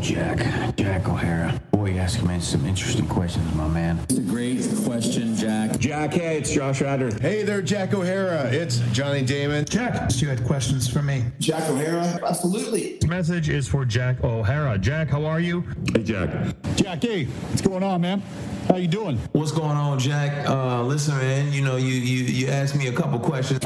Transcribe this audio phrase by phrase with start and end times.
[0.00, 0.76] Jack.
[0.76, 1.60] Jack O'Hara.
[1.72, 3.98] Boy, you asking me some interesting questions, my man.
[4.08, 5.78] It's a great question, Jack.
[5.78, 7.10] Jack, hey, it's Josh Ryder.
[7.20, 8.50] Hey there, Jack O'Hara.
[8.50, 9.66] It's Johnny Damon.
[9.66, 11.24] Jack, you had questions for me.
[11.38, 12.18] Jack O'Hara?
[12.26, 12.96] Absolutely.
[12.98, 14.78] This message is for Jack O'Hara.
[14.78, 15.64] Jack, how are you?
[15.94, 16.30] Hey, Jack.
[16.76, 18.22] Jack, hey, what's going on, man?
[18.68, 19.18] How you doing?
[19.32, 20.48] What's going on, Jack?
[20.48, 21.52] Uh, listen, man.
[21.52, 23.62] You know, you you you asked me a couple questions.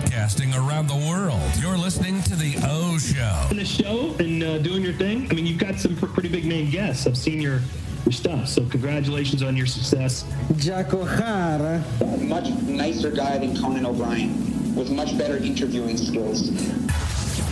[0.00, 1.40] Live broadcasting around the world.
[1.60, 3.48] You're listening to the O Show.
[3.50, 5.28] In the show and uh, doing your thing.
[5.30, 7.06] I mean, you've got some pretty big name guests.
[7.06, 7.60] I've seen your
[8.04, 8.48] your stuff.
[8.48, 10.24] So congratulations on your success.
[10.56, 11.84] Jack O'Hara.
[12.18, 16.48] Much nicer guy than Conan O'Brien, with much better interviewing skills.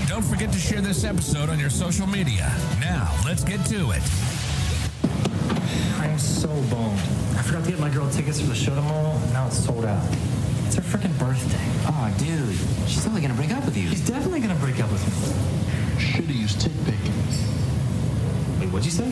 [0.08, 2.50] Don't forget to share this episode on your social media.
[2.80, 4.02] Now, let's get to it.
[6.00, 6.98] I'm so boned.
[7.36, 9.84] I forgot to get my girl tickets for the show tomorrow, and now it's sold
[9.84, 10.02] out.
[10.68, 11.56] It's her freaking birthday.
[11.86, 12.54] Oh, dude.
[12.86, 13.88] She's only gonna break up with you.
[13.88, 15.98] She's definitely gonna break up with me.
[15.98, 17.00] Should've used tick pick.
[18.60, 19.10] Wait, what'd you say?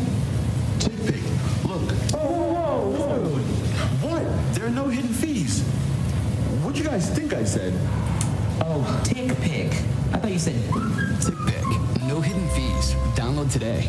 [0.79, 1.23] Tick pick.
[1.65, 1.95] Look.
[2.13, 4.07] Oh, whoa, whoa, whoa.
[4.07, 4.55] What?
[4.55, 5.63] There are no hidden fees.
[6.63, 7.73] What'd you guys think I said?
[8.61, 9.73] Oh, TickPick.
[10.13, 10.57] I thought you said
[11.25, 12.07] TickPick.
[12.07, 12.93] No hidden fees.
[13.17, 13.89] Download today.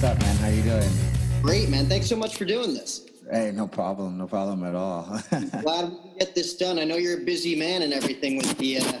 [0.00, 0.36] What's up, man?
[0.36, 0.88] How you doing?
[1.42, 1.86] Great, man.
[1.86, 3.04] Thanks so much for doing this.
[3.32, 4.16] Hey, no problem.
[4.16, 5.20] No problem at all.
[5.30, 6.78] Glad we can get this done.
[6.78, 8.92] I know you're a busy man and everything with the uh,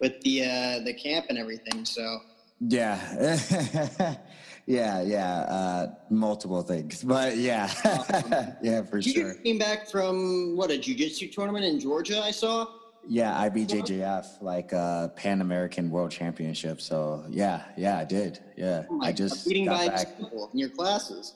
[0.00, 1.86] with the uh, the camp and everything.
[1.86, 2.18] So
[2.60, 2.98] yeah,
[4.66, 5.34] yeah, yeah.
[5.48, 7.70] Uh, multiple things, but yeah,
[8.62, 9.32] yeah, for you sure.
[9.36, 12.20] You came back from what a jujitsu tournament in Georgia.
[12.20, 12.66] I saw.
[13.06, 16.80] Yeah, IBJJF, like uh, Pan American World Championship.
[16.80, 18.40] So yeah, yeah, I did.
[18.56, 20.18] Yeah, Oh I just beating by back.
[20.18, 21.34] people in your classes.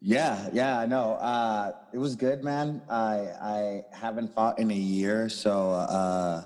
[0.00, 1.12] Yeah, yeah, I know.
[1.14, 2.82] Uh, it was good, man.
[2.90, 6.44] I I haven't fought in a year, so uh,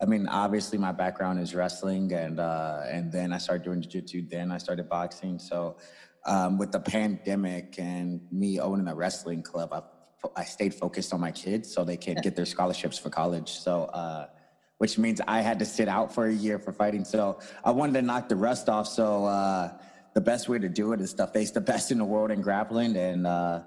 [0.00, 4.28] I mean, obviously my background is wrestling, and uh, and then I started doing jiu-jitsu.
[4.28, 5.38] Then I started boxing.
[5.38, 5.76] So
[6.24, 9.82] um, with the pandemic and me owning a wrestling club, I
[10.36, 13.50] I stayed focused on my kids so they could get their scholarships for college.
[13.50, 13.84] So.
[13.84, 14.26] Uh,
[14.78, 17.04] which means I had to sit out for a year for fighting.
[17.04, 18.86] So I wanted to knock the rust off.
[18.86, 19.72] So uh,
[20.14, 22.40] the best way to do it is to face the best in the world in
[22.40, 23.62] grappling, and uh,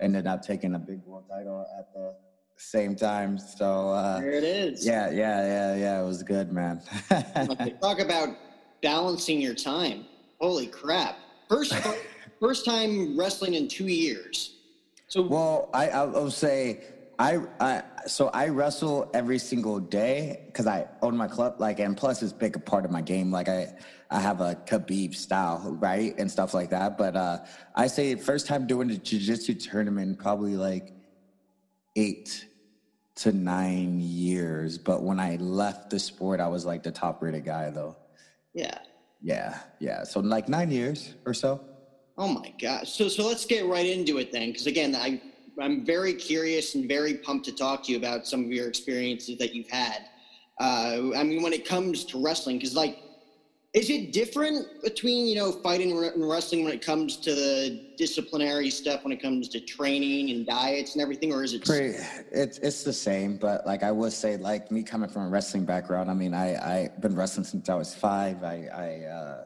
[0.00, 2.14] ended up taking a big world title at the
[2.56, 3.38] same time.
[3.38, 4.86] So uh, There it is.
[4.86, 6.02] Yeah, yeah, yeah, yeah.
[6.02, 6.82] It was good, man.
[7.80, 8.36] Talk about
[8.82, 10.04] balancing your time.
[10.40, 11.16] Holy crap!
[11.48, 11.74] First
[12.40, 14.56] first time wrestling in two years.
[15.12, 16.84] So well, I I will say
[17.18, 21.56] I I so I wrestle every single day because I own my club.
[21.58, 23.30] Like, and plus it's big a part of my game.
[23.30, 23.74] Like I
[24.10, 26.96] I have a Khabib style, right, and stuff like that.
[26.96, 27.40] But uh,
[27.74, 30.94] I say first time doing the jiu-jitsu tournament probably like
[31.94, 32.46] eight
[33.16, 34.78] to nine years.
[34.78, 37.98] But when I left the sport, I was like the top rated guy though.
[38.54, 38.78] yeah.
[39.20, 40.04] Yeah, yeah.
[40.04, 41.60] So like nine years or so.
[42.18, 42.92] Oh my gosh.
[42.92, 45.20] So so let's get right into it then, because again, I
[45.60, 49.38] I'm very curious and very pumped to talk to you about some of your experiences
[49.38, 50.08] that you've had.
[50.60, 52.98] Uh, I mean, when it comes to wrestling, because like,
[53.74, 58.68] is it different between you know fighting and wrestling when it comes to the disciplinary
[58.68, 61.64] stuff, when it comes to training and diets and everything, or is it?
[61.64, 61.96] Pretty,
[62.30, 65.64] it's it's the same, but like I would say, like me coming from a wrestling
[65.64, 68.44] background, I mean, I I've been wrestling since I was five.
[68.44, 69.44] I I uh,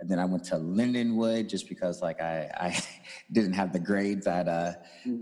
[0.00, 2.82] and then I went to Lindenwood just because like I I
[3.32, 4.26] didn't have the grades.
[4.26, 4.72] I had uh,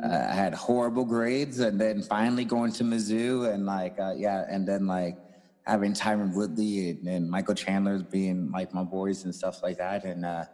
[0.03, 4.45] uh, I had horrible grades, and then finally going to Mizzou, and like uh, yeah,
[4.49, 5.19] and then like
[5.67, 10.05] having Tyron Woodley and, and Michael Chandler's being like my boys and stuff like that,
[10.05, 10.45] and uh,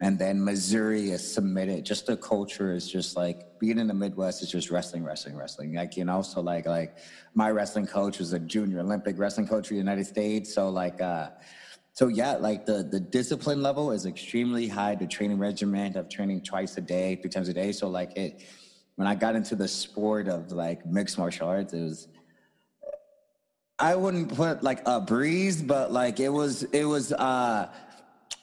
[0.00, 1.84] and then Missouri is submitted.
[1.84, 5.74] Just the culture is just like being in the Midwest is just wrestling, wrestling, wrestling.
[5.74, 6.98] Like you know, so like like
[7.34, 10.54] my wrestling coach was a junior Olympic wrestling coach for the United States.
[10.54, 11.30] So like uh,
[11.94, 14.96] so yeah, like the the discipline level is extremely high.
[14.96, 17.70] The training regimen of training twice a day, three times a day.
[17.70, 18.42] So like it,
[18.96, 22.08] when I got into the sport of like mixed martial arts, it was.
[23.78, 27.12] I wouldn't put like a breeze, but like it was, it was.
[27.12, 27.70] uh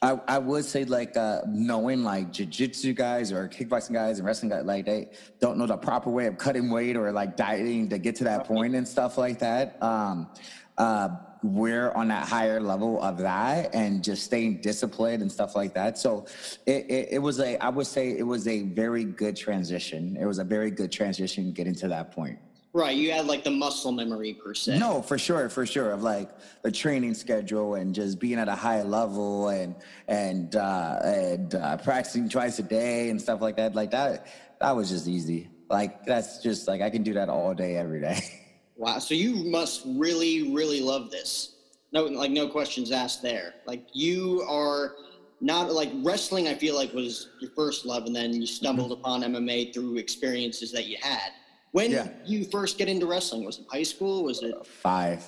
[0.03, 4.49] I, I would say like uh, knowing like jiu-jitsu guys or kickboxing guys and wrestling
[4.49, 7.99] guys like they don't know the proper way of cutting weight or like dieting to
[7.99, 9.81] get to that point and stuff like that.
[9.83, 10.27] Um,
[10.75, 11.09] uh,
[11.43, 15.97] we're on that higher level of that and just staying disciplined and stuff like that.
[15.97, 16.25] So
[16.65, 20.17] it, it, it was a, I would say it was a very good transition.
[20.19, 22.37] It was a very good transition getting to that point.
[22.73, 24.79] Right, you had like the muscle memory per se.
[24.79, 25.91] No, for sure, for sure.
[25.91, 26.29] Of like
[26.61, 29.75] the training schedule and just being at a high level and
[30.07, 33.75] and uh, and uh, practicing twice a day and stuff like that.
[33.75, 34.27] Like that,
[34.61, 35.49] that was just easy.
[35.69, 38.23] Like that's just like I can do that all day, every day.
[38.81, 41.53] Wow, so you must really, really love this.
[41.93, 43.53] No, like no questions asked there.
[43.67, 44.95] Like you are
[45.39, 46.47] not like wrestling.
[46.47, 49.01] I feel like was your first love, and then you stumbled Mm-hmm.
[49.01, 51.29] upon MMA through experiences that you had.
[51.73, 52.05] When Yeah.
[52.05, 53.45] did you first get into wrestling?
[53.45, 54.23] Was it high school?
[54.23, 55.23] Was it Five,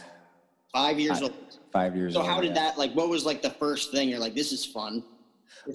[0.71, 1.23] five years Five.
[1.23, 1.59] old?
[1.71, 2.25] five years old.
[2.25, 2.35] So old.
[2.35, 2.69] how did yeah.
[2.71, 2.93] that like?
[2.93, 5.03] What was like the first thing you're like, this is fun?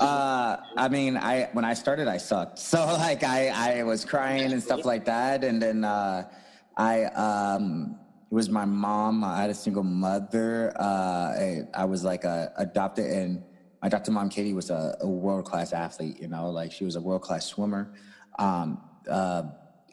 [0.01, 2.59] Uh, I mean, I when I started, I sucked.
[2.73, 6.29] So like, I I was crying and stuff like that, and then uh,
[6.79, 7.99] I um,
[8.31, 9.25] it was my mom.
[9.25, 10.73] I had a single mother.
[10.81, 13.43] Uh, I, I was like a, adopted, and
[13.83, 16.19] my adopted mom, Katie, was a, a world class athlete.
[16.21, 17.91] You know, like she was a world class swimmer,
[18.39, 18.79] um,
[19.11, 19.45] uh,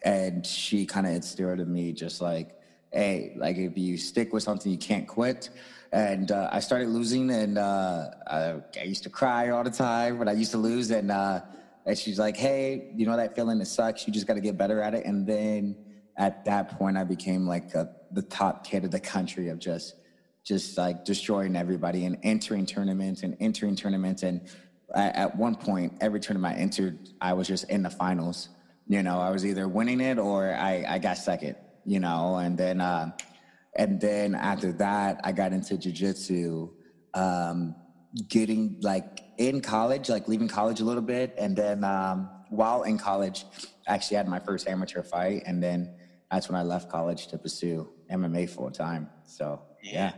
[0.05, 2.55] and she kind of instilled in me just like,
[2.93, 5.49] hey, like if you stick with something, you can't quit
[5.91, 10.19] and uh, I started losing, and uh, I, I used to cry all the time
[10.19, 11.41] when I used to lose, and uh,
[11.85, 13.61] and she's like, "Hey, you know that feeling?
[13.61, 14.05] It sucks.
[14.07, 15.77] You just got to get better at it." And then
[16.17, 19.95] at that point, I became like a, the top kid of the country of just
[20.43, 24.41] just like destroying everybody and entering tournaments and entering tournaments, and
[24.93, 28.49] at, at one point, every tournament I entered, I was just in the finals.
[28.87, 31.55] You know, I was either winning it or I, I got second.
[31.85, 32.81] You know, and then.
[32.81, 33.11] Uh,
[33.75, 36.71] and then after that, I got into jujitsu,
[37.13, 37.75] um,
[38.29, 41.35] getting like in college, like leaving college a little bit.
[41.37, 43.45] And then um, while in college,
[43.87, 45.43] I actually had my first amateur fight.
[45.45, 45.93] And then
[46.35, 49.09] that's when I left college to pursue MMA full time.
[49.25, 50.11] So, yeah.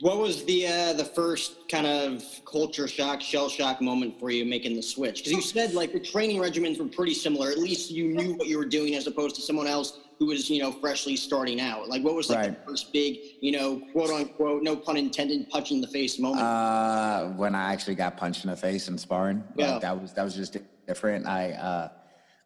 [0.00, 4.44] What was the uh, the first kind of culture shock, shell shock moment for you
[4.44, 5.18] making the switch?
[5.18, 7.50] Because you said like the training regimens were pretty similar.
[7.50, 10.50] At least you knew what you were doing as opposed to someone else who was
[10.50, 11.88] you know freshly starting out.
[11.88, 12.64] Like what was like Right.
[12.64, 16.42] the first big you know quote unquote no pun intended punch in the face moment?
[16.42, 19.78] Uh, when I actually got punched in the face in sparring, like, Yeah.
[19.78, 20.56] that was that was just
[20.88, 21.26] different.
[21.26, 21.88] I uh,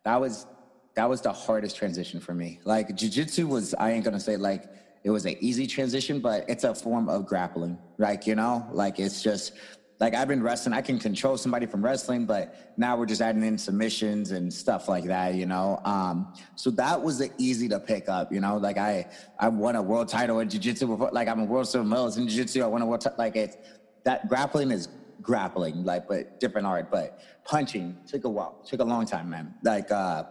[0.04, 0.44] that was
[0.94, 2.60] that was the hardest transition for me.
[2.64, 4.68] Like jujitsu was, I ain't gonna say like
[5.04, 7.78] it was an easy transition, but it's a form of grappling.
[7.98, 9.52] Like you know, like it's just
[9.98, 10.72] like I've been wrestling.
[10.72, 14.88] I can control somebody from wrestling, but now we're just adding in submissions and stuff
[14.88, 15.34] like that.
[15.34, 18.32] You know, um, so that was the easy to pick up.
[18.32, 19.06] You know, like I
[19.38, 21.10] I won a world title in jiu-jitsu before.
[21.12, 22.62] Like I'm a world silver medalist in jiu-jitsu.
[22.62, 23.56] I won a world ti- like it's
[24.04, 24.88] that grappling is
[25.22, 26.90] grappling, like but different art.
[26.90, 29.54] But punching took a while, took a long time, man.
[29.62, 30.24] Like uh,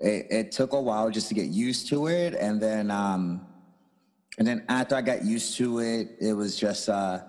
[0.00, 3.46] it, it took a while just to get used to it, and then um,
[4.38, 7.20] and then after I got used to it, it was just uh,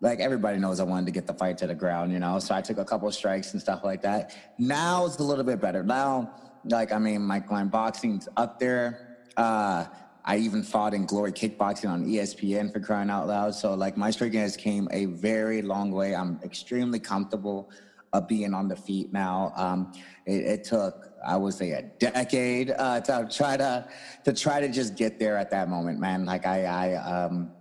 [0.00, 2.38] like everybody knows I wanted to get the fight to the ground, you know.
[2.38, 4.34] So I took a couple of strikes and stuff like that.
[4.58, 5.82] Now it's a little bit better.
[5.82, 6.32] Now,
[6.64, 9.18] like I mean, my, my boxing's up there.
[9.36, 9.84] Uh,
[10.24, 13.54] I even fought in Glory Kickboxing on ESPN for crying out loud.
[13.54, 16.16] So like my striking has came a very long way.
[16.16, 17.70] I'm extremely comfortable
[18.12, 19.52] of being on the feet now.
[19.56, 19.92] Um,
[20.26, 23.88] it, it took, I would say, a decade uh, to try to
[24.24, 26.24] to try to just get there at that moment, man.
[26.24, 27.52] Like I, I, um,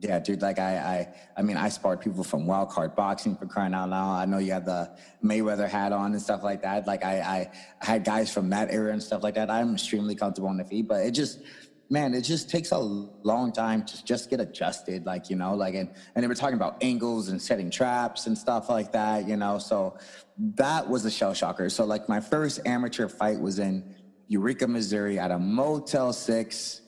[0.00, 0.42] yeah, dude.
[0.42, 3.88] Like I, I, I mean, I sparred people from Wild Card Boxing for crying out
[3.88, 4.16] loud.
[4.16, 6.86] I know you have the Mayweather hat on and stuff like that.
[6.86, 7.50] Like I, I,
[7.80, 9.50] I had guys from that era and stuff like that.
[9.50, 11.40] I'm extremely comfortable on the feet, but it just
[11.88, 15.74] man, it just takes a long time to just get adjusted, like, you know, like,
[15.74, 19.36] and, and they were talking about angles and setting traps and stuff like that, you
[19.36, 19.96] know, so
[20.36, 21.68] that was a shell shocker.
[21.68, 23.94] So, like, my first amateur fight was in
[24.28, 26.80] Eureka, Missouri at a Motel 6,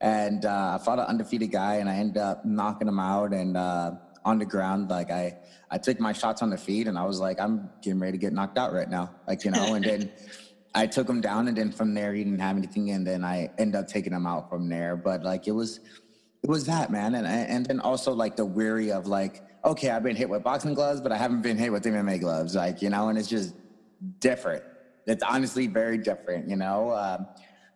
[0.00, 3.56] and uh, I fought an undefeated guy, and I ended up knocking him out, and
[3.56, 3.92] uh,
[4.24, 5.38] on the ground, like, I,
[5.70, 8.18] I took my shots on the feet, and I was like, I'm getting ready to
[8.18, 10.12] get knocked out right now, like, you know, and then
[10.76, 13.50] I took him down, and then from there he didn't have anything, and then I
[13.58, 14.94] ended up taking him out from there.
[14.94, 15.80] But like it was,
[16.42, 20.02] it was that man, and and then also like the weary of like, okay, I've
[20.02, 22.90] been hit with boxing gloves, but I haven't been hit with MMA gloves, like you
[22.90, 23.54] know, and it's just
[24.20, 24.62] different.
[25.06, 26.92] It's honestly very different, you know.
[26.92, 27.26] Um,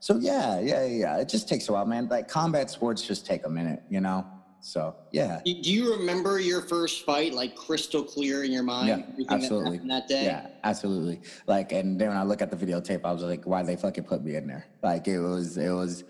[0.01, 1.17] so yeah, yeah, yeah.
[1.19, 2.07] It just takes a while, man.
[2.09, 4.27] Like combat sports just take a minute, you know.
[4.63, 5.41] So yeah.
[5.45, 8.89] Do you remember your first fight like crystal clear in your mind?
[8.89, 9.79] Yeah, everything that absolutely.
[9.89, 10.25] that day.
[10.25, 11.23] Yeah, absolutely.
[11.47, 14.05] Like, and then when I look at the videotape, I was like, why they fucking
[14.05, 14.67] put me in there?
[14.83, 16.05] Like, it was, it was,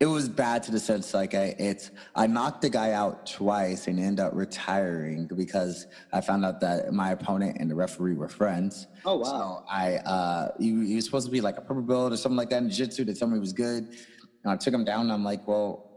[0.00, 3.86] it was bad to the sense like I, it's, I knocked the guy out twice
[3.86, 8.28] and ended up retiring because I found out that my opponent and the referee were
[8.28, 8.86] friends.
[9.04, 9.24] Oh wow.
[9.24, 12.36] So I, uh, he, he was supposed to be like a purple belt or something
[12.36, 13.04] like that in jiu-jitsu.
[13.04, 13.96] They told me he was good.
[14.42, 15.93] And I took him down and I'm like, well,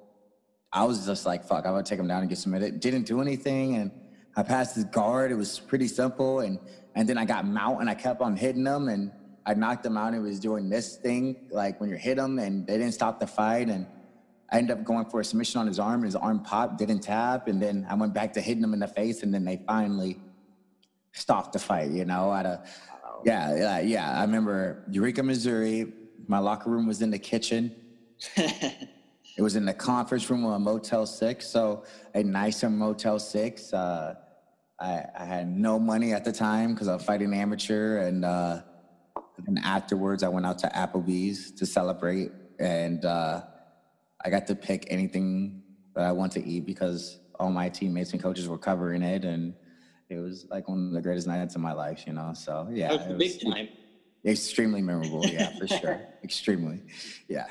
[0.71, 2.79] I was just like, fuck, I'm gonna take him down and get submitted.
[2.79, 3.91] Didn't do anything, and
[4.35, 5.31] I passed his guard.
[5.31, 6.59] It was pretty simple, and
[6.95, 9.11] and then I got mount and I kept on hitting him, and
[9.45, 10.07] I knocked him out.
[10.07, 13.19] And he was doing this thing, like when you hit him, and they didn't stop
[13.19, 13.85] the fight, and
[14.51, 15.95] I ended up going for a submission on his arm.
[15.95, 18.79] And his arm popped, didn't tap, and then I went back to hitting him in
[18.79, 20.19] the face, and then they finally
[21.13, 21.91] stopped the fight.
[21.91, 22.63] You know, at a
[23.23, 24.19] yeah, yeah, yeah.
[24.19, 25.93] I remember Eureka, Missouri.
[26.27, 27.73] My locker room was in the kitchen.
[29.37, 31.83] it was in the conference room of a Motel Six, so
[32.15, 33.71] a nicer Motel Six.
[33.71, 34.15] Uh,
[34.79, 38.61] I, I, had no money at the time because I was fighting amateur, and uh,
[39.45, 43.43] and afterwards I went out to Applebee's to celebrate, and uh,
[44.25, 45.61] I got to pick anything
[45.95, 49.53] that I want to eat because all my teammates and coaches were covering it, and
[50.09, 52.33] it was like one of the greatest nights of my life, you know.
[52.33, 53.69] So yeah, it was big time.
[54.25, 56.01] Extremely memorable, yeah, for sure.
[56.23, 56.81] Extremely,
[57.27, 57.45] yeah.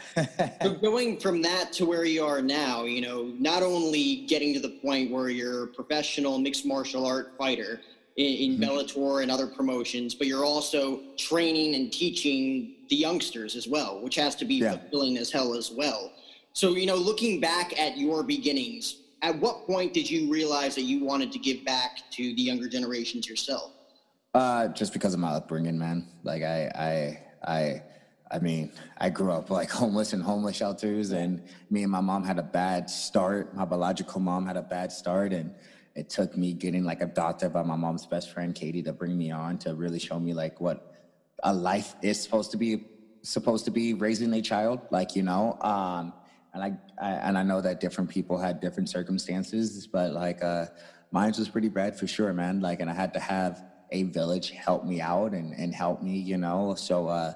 [0.63, 4.61] so going from that to where you are now, you know, not only getting to
[4.61, 7.81] the point where you're a professional mixed martial art fighter
[8.17, 8.65] in, in mm-hmm.
[8.65, 14.15] Bellator and other promotions, but you're also training and teaching the youngsters as well, which
[14.17, 14.77] has to be yeah.
[14.77, 16.13] fulfilling as hell as well.
[16.53, 20.83] So, you know, looking back at your beginnings, at what point did you realize that
[20.83, 23.73] you wanted to give back to the younger generations yourself?
[24.37, 26.07] Uh, just because of my upbringing, man.
[26.23, 27.83] Like I, I, I,
[28.31, 32.23] I mean, I grew up like homeless in homeless shelters, and me and my mom
[32.23, 33.57] had a bad start.
[33.57, 35.55] My biological mom had a bad start, and
[35.95, 39.31] it took me getting like adopted by my mom's best friend Katie to bring me
[39.31, 40.93] on to really show me like what
[41.43, 42.85] a life is supposed to be
[43.23, 44.81] supposed to be raising a child.
[44.91, 46.13] Like you know, um,
[46.53, 50.67] and I, I, and I know that different people had different circumstances, but like uh,
[51.11, 52.61] mine was pretty bad for sure, man.
[52.61, 56.19] Like, and I had to have a village help me out and and help me,
[56.19, 56.75] you know.
[56.75, 57.33] So uh,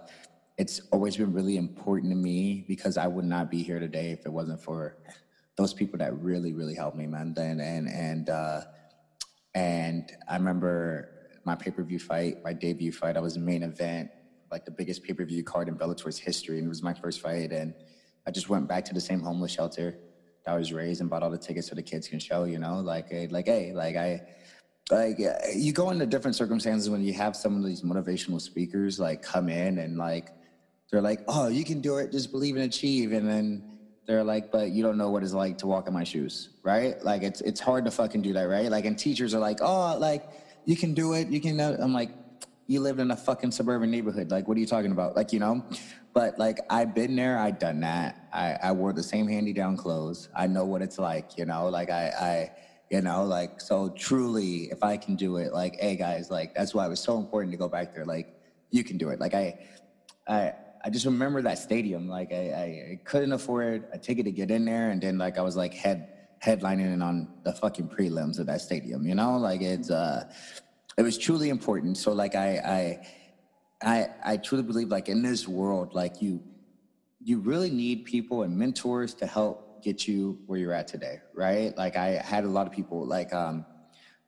[0.59, 4.27] it's always been really important to me because I would not be here today if
[4.27, 4.97] it wasn't for
[5.57, 7.35] those people that really, really helped me, man.
[7.37, 8.63] And and and uh,
[9.55, 11.11] and I remember
[11.45, 13.17] my pay per view fight, my debut fight.
[13.17, 14.11] I was the main event,
[14.51, 17.21] like the biggest pay per view card in Bellator's history, and it was my first
[17.21, 17.75] fight and
[18.27, 19.99] I just went back to the same homeless shelter
[20.45, 22.59] that I was raised and bought all the tickets so the kids can show, you
[22.59, 24.23] know, like, like, hey, like I,
[24.91, 25.19] like
[25.55, 29.49] you go into different circumstances when you have some of these motivational speakers like come
[29.49, 30.31] in and like
[30.91, 33.63] they're like, oh, you can do it, just believe and achieve, and then
[34.07, 37.03] they're like, but you don't know what it's like to walk in my shoes, right?
[37.05, 38.71] Like it's it's hard to fucking do that, right?
[38.71, 40.29] Like and teachers are like, oh, like
[40.65, 41.61] you can do it, you can.
[41.61, 42.11] I'm like,
[42.67, 44.31] you lived in a fucking suburban neighborhood.
[44.31, 45.17] Like, what are you talking about?
[45.17, 45.65] Like, you know,
[46.13, 48.29] but like I've been there, I've done that.
[48.33, 50.29] I, I wore the same handy down clothes.
[50.37, 52.53] I know what it's like, you know, like I, I,
[52.91, 56.75] you know, like so truly, if I can do it, like, hey guys, like that's
[56.75, 58.05] why it was so important to go back there.
[58.05, 58.35] Like,
[58.71, 59.21] you can do it.
[59.21, 59.59] Like I,
[60.27, 60.53] I,
[60.85, 62.09] I just remember that stadium.
[62.09, 65.43] Like I, I couldn't afford a ticket to get in there, and then like I
[65.43, 66.09] was like head
[66.45, 69.07] headlining on the fucking prelims of that stadium.
[69.07, 70.29] You know, like it's uh,
[70.97, 71.97] it was truly important.
[71.97, 73.01] So like I,
[73.83, 76.43] I I I truly believe like in this world, like you
[77.23, 81.77] you really need people and mentors to help get you where you're at today, right?
[81.77, 83.65] Like I had a lot of people like um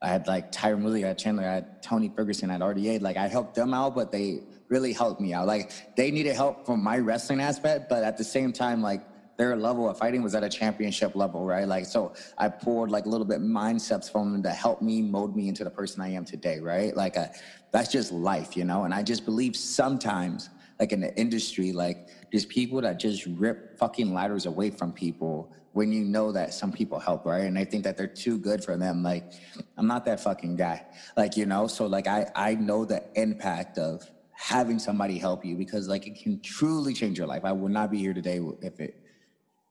[0.00, 3.00] I had like Tyron Woodley, I had Chandler, I had Tony Ferguson, I had RDA.
[3.00, 5.46] Like I helped them out, but they really helped me out.
[5.46, 9.02] Like they needed help from my wrestling aspect, but at the same time, like
[9.36, 11.68] their level of fighting was at a championship level, right?
[11.68, 15.36] Like so I poured like a little bit mindsets from them to help me mold
[15.36, 16.94] me into the person I am today, right?
[16.96, 17.30] Like I,
[17.70, 18.84] that's just life, you know?
[18.84, 23.78] And I just believe sometimes, like in the industry, like there's people that just rip
[23.78, 27.44] fucking ladders away from people when you know that some people help, right?
[27.44, 29.02] And I think that they're too good for them.
[29.02, 29.32] Like,
[29.76, 30.84] I'm not that fucking guy.
[31.16, 35.56] Like, you know, so like I I know the impact of having somebody help you
[35.56, 37.44] because like it can truly change your life.
[37.44, 38.96] I would not be here today if it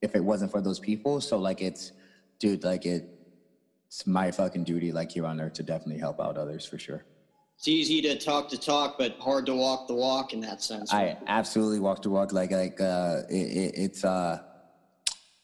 [0.01, 1.19] if it wasn't for those people.
[1.19, 1.91] So like it's
[2.39, 3.09] dude, like it
[3.87, 7.03] it's my fucking duty like here on earth to definitely help out others for sure
[7.61, 10.91] it's easy to talk the talk, but hard to walk the walk in that sense.
[10.91, 12.33] I absolutely walk the walk.
[12.33, 14.39] Like like uh, it, it, it's uh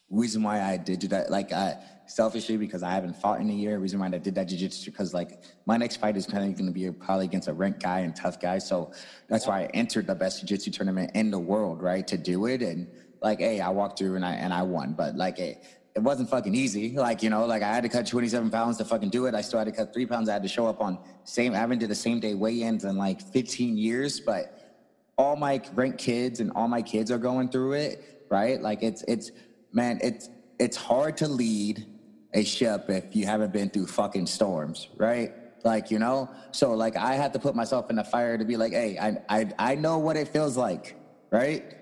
[0.09, 1.29] reason why I did that.
[1.29, 3.77] Like I selfishly because I haven't fought in a year.
[3.77, 6.65] Reason why I did that jiu-jitsu because like my next fight is kind of going
[6.65, 8.57] to be probably against a ranked guy and tough guy.
[8.57, 8.93] So
[9.29, 12.07] that's why I entered the best jiu-jitsu tournament in the world, right?
[12.07, 12.87] To do it and
[13.21, 14.93] like, hey, I walked through and I and I won.
[14.93, 15.61] But like, hey,
[15.97, 16.91] it wasn't fucking easy.
[16.95, 19.33] Like, you know, like I had to cut 27 pounds to fucking do it.
[19.33, 20.29] I still had to cut three pounds.
[20.29, 22.97] I had to show up on same, I haven't did the same day weigh-ins in
[22.97, 24.77] like 15 years, but
[25.17, 28.61] all my rent kids and all my kids are going through it, right?
[28.61, 29.31] Like it's, it's,
[29.73, 31.87] man, it's, it's hard to lead
[32.35, 35.31] a ship if you haven't been through fucking storms, right?
[35.63, 36.29] Like, you know?
[36.51, 39.17] So like I had to put myself in the fire to be like, hey, I,
[39.29, 40.95] I, I know what it feels like,
[41.31, 41.73] right?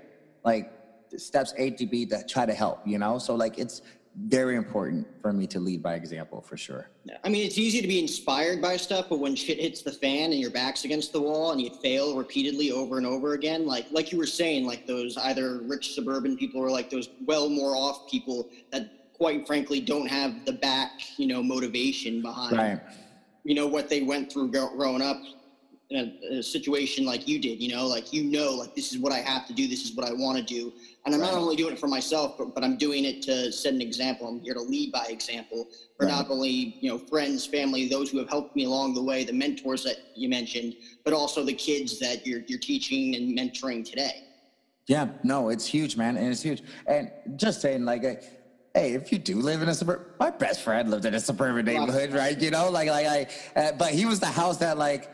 [0.46, 0.72] Like
[1.18, 3.20] steps A to B to try to help, you know?
[3.20, 3.82] So like it's
[4.18, 6.90] very important for me to lead by example for sure.
[7.04, 7.18] Yeah.
[7.24, 10.32] I mean, it's easy to be inspired by stuff, but when shit hits the fan
[10.32, 13.86] and your back's against the wall and you fail repeatedly over and over again, like
[13.92, 17.76] like you were saying, like those either rich suburban people or like those well more
[17.76, 22.82] off people that quite frankly don't have the back, you know, motivation behind, right.
[23.44, 25.18] you know, what they went through growing up
[25.90, 28.98] in a, a, situation like you did, you know, like you know, like this is
[28.98, 30.74] what I have to do, this is what I want to do,
[31.06, 31.32] and I'm right.
[31.32, 34.28] not only doing it for myself, but, but I'm doing it to set an example.
[34.28, 36.12] I'm here to lead by example for right.
[36.12, 39.34] not only you know friends, family, those who have helped me along the way, the
[39.34, 44.24] mentors that you mentioned, but also the kids that you're you're teaching and mentoring today.
[44.88, 46.62] Yeah, no, it's huge, man, and it's huge.
[46.86, 50.92] And just saying, like, hey, if you do live in a suburb, my best friend
[50.92, 52.40] lived in a suburban neighborhood, right?
[52.40, 53.28] You know, like, like, I,
[53.60, 55.10] uh, but he was the house that, like,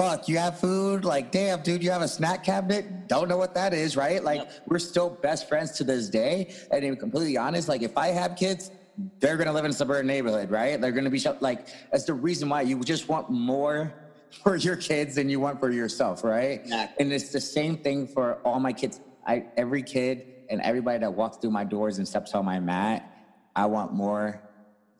[0.00, 1.04] fuck, you have food?
[1.04, 3.06] Like, damn, dude, you have a snack cabinet?
[3.06, 4.24] Don't know what that is, right?
[4.24, 4.52] Like, yep.
[4.66, 6.54] we're still best friends to this day.
[6.70, 8.70] And to be completely honest, like, if I have kids,
[9.18, 10.80] they're gonna live in a suburban neighborhood, right?
[10.80, 13.92] They're gonna be like, that's the reason why you just want more
[14.42, 16.60] for your kids than you want for yourself, right?
[16.62, 17.04] Exactly.
[17.04, 19.00] And it's the same thing for all my kids.
[19.26, 23.10] I every kid and everybody that walks through my doors and steps on my mat,
[23.54, 24.42] I want more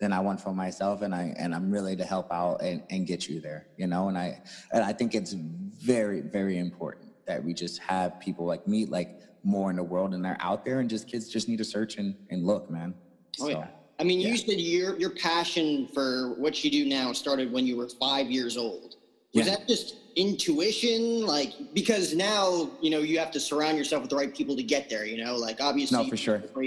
[0.00, 3.06] than I want for myself, and I and I'm really to help out and, and
[3.06, 4.08] get you there, you know.
[4.08, 4.40] And I
[4.72, 9.20] and I think it's very very important that we just have people like me, like
[9.44, 11.96] more in the world, and they're out there, and just kids just need to search
[11.98, 12.94] and, and look, man.
[13.40, 13.66] Oh so, yeah.
[13.98, 14.28] I mean, yeah.
[14.28, 18.30] you said your your passion for what you do now started when you were five
[18.30, 18.96] years old.
[19.34, 19.56] Was yeah.
[19.56, 24.16] that just intuition like because now you know you have to surround yourself with the
[24.16, 26.60] right people to get there you know like obviously no for sure uh,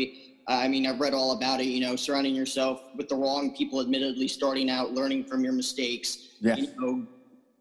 [0.47, 1.65] I mean, I've read all about it.
[1.65, 6.29] You know, surrounding yourself with the wrong people, admittedly starting out, learning from your mistakes.
[6.41, 6.55] Yeah.
[6.55, 7.07] You know,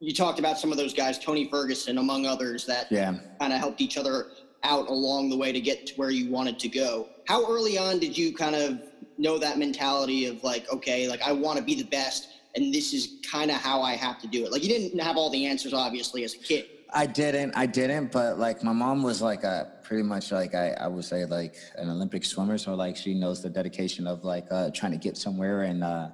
[0.00, 3.14] you talked about some of those guys, Tony Ferguson, among others, that yeah.
[3.38, 4.28] kind of helped each other
[4.64, 7.08] out along the way to get to where you wanted to go.
[7.26, 8.80] How early on did you kind of
[9.18, 12.92] know that mentality of like, okay, like I want to be the best, and this
[12.92, 14.52] is kind of how I have to do it?
[14.52, 16.66] Like, you didn't have all the answers, obviously, as a kid.
[16.92, 17.52] I didn't.
[17.56, 18.12] I didn't.
[18.12, 21.54] But like, my mom was like a pretty much like I, I would say like
[21.76, 22.56] an Olympic swimmer.
[22.56, 25.64] So like she knows the dedication of like uh, trying to get somewhere.
[25.64, 26.08] And uh,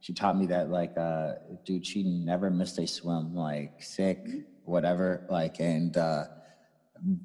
[0.00, 4.18] she taught me that like, uh, dude, she never missed a swim, like sick,
[4.66, 5.26] whatever.
[5.30, 6.24] Like, and uh,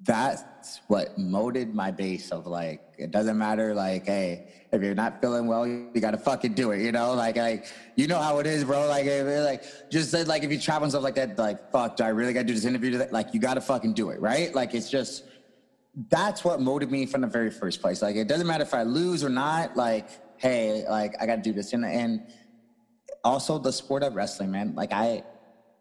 [0.04, 3.76] that's what molded my base of like, it doesn't matter.
[3.76, 6.80] Like, hey, if you're not feeling well, you gotta fucking do it.
[6.80, 7.66] You know, like, like
[7.98, 8.88] you know how it is, bro.
[8.88, 12.10] Like, like just like if you travel and stuff like that, like, fuck, do I
[12.10, 13.06] really gotta do this interview?
[13.12, 14.56] Like, you gotta fucking do it, right?
[14.56, 15.26] Like, it's just
[16.08, 18.02] that's what motivated me from the very first place.
[18.02, 19.76] Like, it doesn't matter if I lose or not.
[19.76, 22.32] Like, hey, like I got to do this, and and
[23.24, 24.76] also the sport of wrestling, man.
[24.76, 25.24] Like, I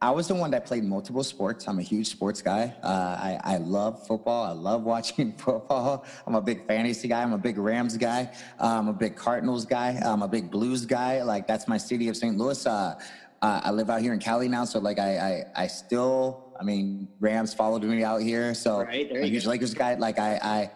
[0.02, 1.68] I was the one that played multiple sports.
[1.68, 2.74] I'm a huge sports guy.
[2.82, 4.44] Uh, I I love football.
[4.44, 6.04] I love watching football.
[6.26, 7.22] I'm a big fantasy guy.
[7.22, 8.32] I'm a big Rams guy.
[8.60, 10.00] Uh, I'm a big Cardinals guy.
[10.04, 11.22] I'm a big Blues guy.
[11.22, 12.36] Like, that's my city of St.
[12.36, 12.66] Louis.
[12.66, 12.98] Uh,
[13.40, 16.64] uh, I live out here in Cali now, so like I I, I still I
[16.64, 19.94] mean, Rams followed me out here, so right, I'm a huge Lakers guy.
[19.94, 20.70] Like I, I,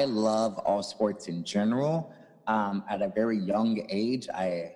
[0.00, 2.12] I love all sports in general.
[2.46, 4.72] Um, at a very young age, I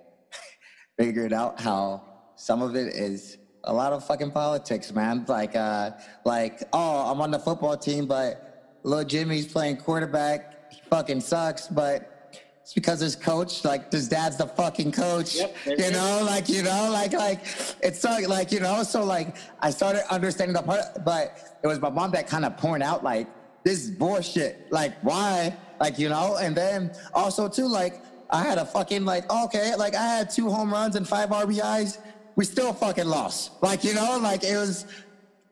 [0.98, 2.04] figured out how
[2.36, 5.24] some of it is a lot of fucking politics, man.
[5.26, 5.92] Like, uh,
[6.24, 10.72] like, oh, I'm on the football team, but little Jimmy's playing quarterback.
[10.72, 12.13] He fucking sucks, but
[12.64, 15.34] it's because his coach, like his dad's the fucking coach.
[15.34, 17.40] Yep, you know, like you know, like like
[17.82, 21.78] it's so like you know, so like I started understanding the part, but it was
[21.78, 23.28] my mom that kind of pointed out like
[23.66, 24.66] this is bullshit.
[24.70, 25.54] Like why?
[25.78, 28.00] Like you know, and then also too like
[28.30, 31.98] I had a fucking like okay, like I had two home runs and five RBIs.
[32.34, 33.62] We still fucking lost.
[33.62, 34.86] Like you know, like it was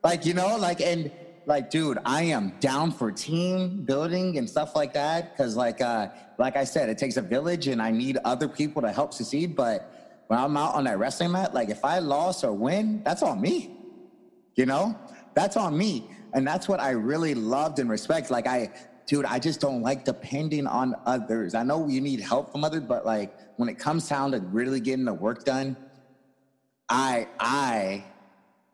[0.03, 1.11] like you know, like and
[1.45, 6.07] like dude i am down for team building and stuff like that because like uh
[6.37, 9.55] like i said it takes a village and i need other people to help succeed
[9.55, 13.23] but when i'm out on that wrestling mat like if i lost or win that's
[13.23, 13.75] on me
[14.55, 14.95] you know?
[15.33, 18.71] That's on me and that's what i really loved and respect like i
[19.07, 21.55] dude i just don't like depending on others.
[21.55, 24.79] I know you need help from others but like when it comes down to really
[24.79, 25.75] getting the work done
[26.89, 28.03] i i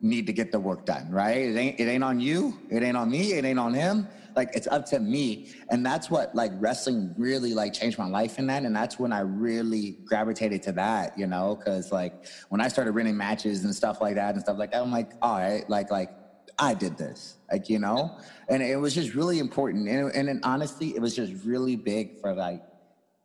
[0.00, 1.36] need to get the work done, right?
[1.36, 4.08] It ain't it ain't on you, it ain't on me, it ain't on him.
[4.36, 5.52] Like it's up to me.
[5.70, 8.62] And that's what like wrestling really like changed my life in that.
[8.62, 12.94] And that's when I really gravitated to that, you know, because like when I started
[12.94, 15.90] winning matches and stuff like that and stuff like that, I'm like, all right, like
[15.90, 16.10] like
[16.58, 19.88] I did this, like you know, and it was just really important.
[19.88, 22.62] And, and, and honestly, it was just really big for like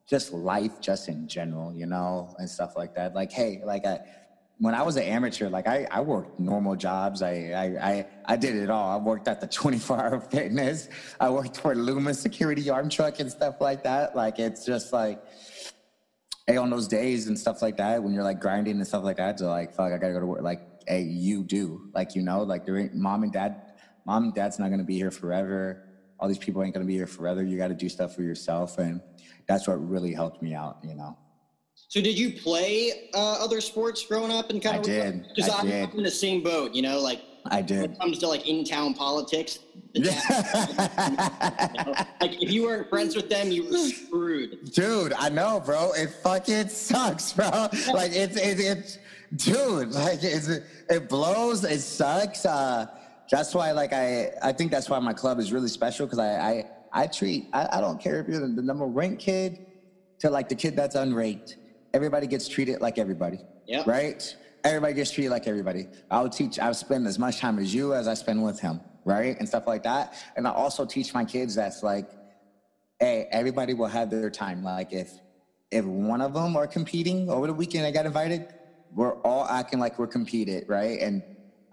[0.08, 3.14] just life, just in general, you know, and stuff like that.
[3.16, 4.00] Like, hey, like I
[4.58, 7.22] when I was an amateur, like I, I worked normal jobs.
[7.22, 8.90] I, I, I, I did it all.
[8.90, 10.88] I worked at the 24 hour fitness.
[11.20, 14.16] I worked for Loomis security arm truck and stuff like that.
[14.16, 15.22] Like, it's just like,
[16.48, 19.18] hey, on those days and stuff like that, when you're like grinding and stuff like
[19.18, 20.42] that, to like, fuck, I gotta go to work.
[20.42, 21.90] Like, hey, you do.
[21.94, 23.62] Like, you know, like there ain't mom and dad,
[24.06, 25.84] mom and dad's not gonna be here forever.
[26.20, 27.44] All these people ain't gonna be here forever.
[27.44, 28.78] You gotta do stuff for yourself.
[28.78, 29.02] And
[29.48, 31.18] that's what really helped me out, you know.
[31.88, 34.84] So did you play uh, other sports growing up and kind I of?
[34.84, 35.26] did.
[35.36, 35.94] Because I I'm did.
[35.94, 37.22] in the same boat, you know, like
[37.52, 37.92] I when did.
[37.92, 39.60] it comes to like in town politics.
[39.94, 44.72] the dad- you know, like if you weren't friends with them, you were screwed.
[44.74, 45.92] Dude, I know, bro.
[45.94, 47.50] It fucking sucks, bro.
[47.94, 49.00] Like it's it's it's
[49.46, 50.50] dude, like it's
[50.90, 52.46] it blows, it sucks.
[52.46, 52.88] Uh
[53.32, 56.38] that's why like I I think that's why my club is really special because I,
[56.40, 59.60] I I treat I, I don't care if you're the, the number ranked kid
[60.20, 61.56] to like the kid that's unranked.
[61.96, 63.40] Everybody gets treated like everybody.
[63.68, 63.88] Yep.
[63.88, 64.36] Right?
[64.66, 65.88] Everybody gets treated like everybody.
[66.12, 69.40] I'll teach I'll spend as much time as you as I spend with him, right?
[69.40, 70.14] And stuff like that.
[70.36, 72.10] And I also teach my kids that's like
[73.00, 74.62] hey, everybody will have their time.
[74.62, 75.10] Like if
[75.72, 78.54] if one of them are competing over the weekend, I got invited.
[78.94, 81.00] We're all acting like we're competed, right?
[81.00, 81.24] And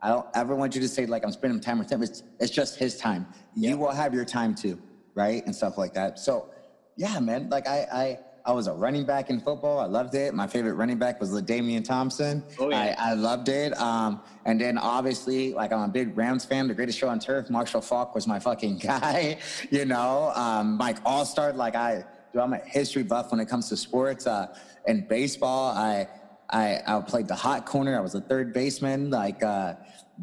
[0.02, 2.00] I don't ever want you to say like I'm spending time with him.
[2.00, 3.26] It's it's just his time.
[3.56, 4.80] You will have your time too,
[5.16, 5.44] right?
[5.46, 6.20] And stuff like that.
[6.20, 6.48] So
[6.96, 7.48] yeah, man.
[7.48, 9.78] Like I I I was a running back in football.
[9.78, 10.34] I loved it.
[10.34, 12.42] My favorite running back was LaDainian Tomlinson.
[12.58, 12.96] Oh, yeah.
[12.98, 13.76] I, I loved it.
[13.78, 16.66] Um, and then obviously, like I'm a big Rams fan.
[16.66, 19.38] The greatest show on turf, Marshall Faulk was my fucking guy.
[19.70, 21.54] You know, um, Mike Allstar.
[21.54, 24.26] Like I, I'm a history buff when it comes to sports.
[24.26, 24.54] Uh,
[24.86, 26.08] and baseball, I,
[26.50, 27.96] I, I played the hot corner.
[27.96, 29.10] I was a third baseman.
[29.10, 29.74] Like, uh,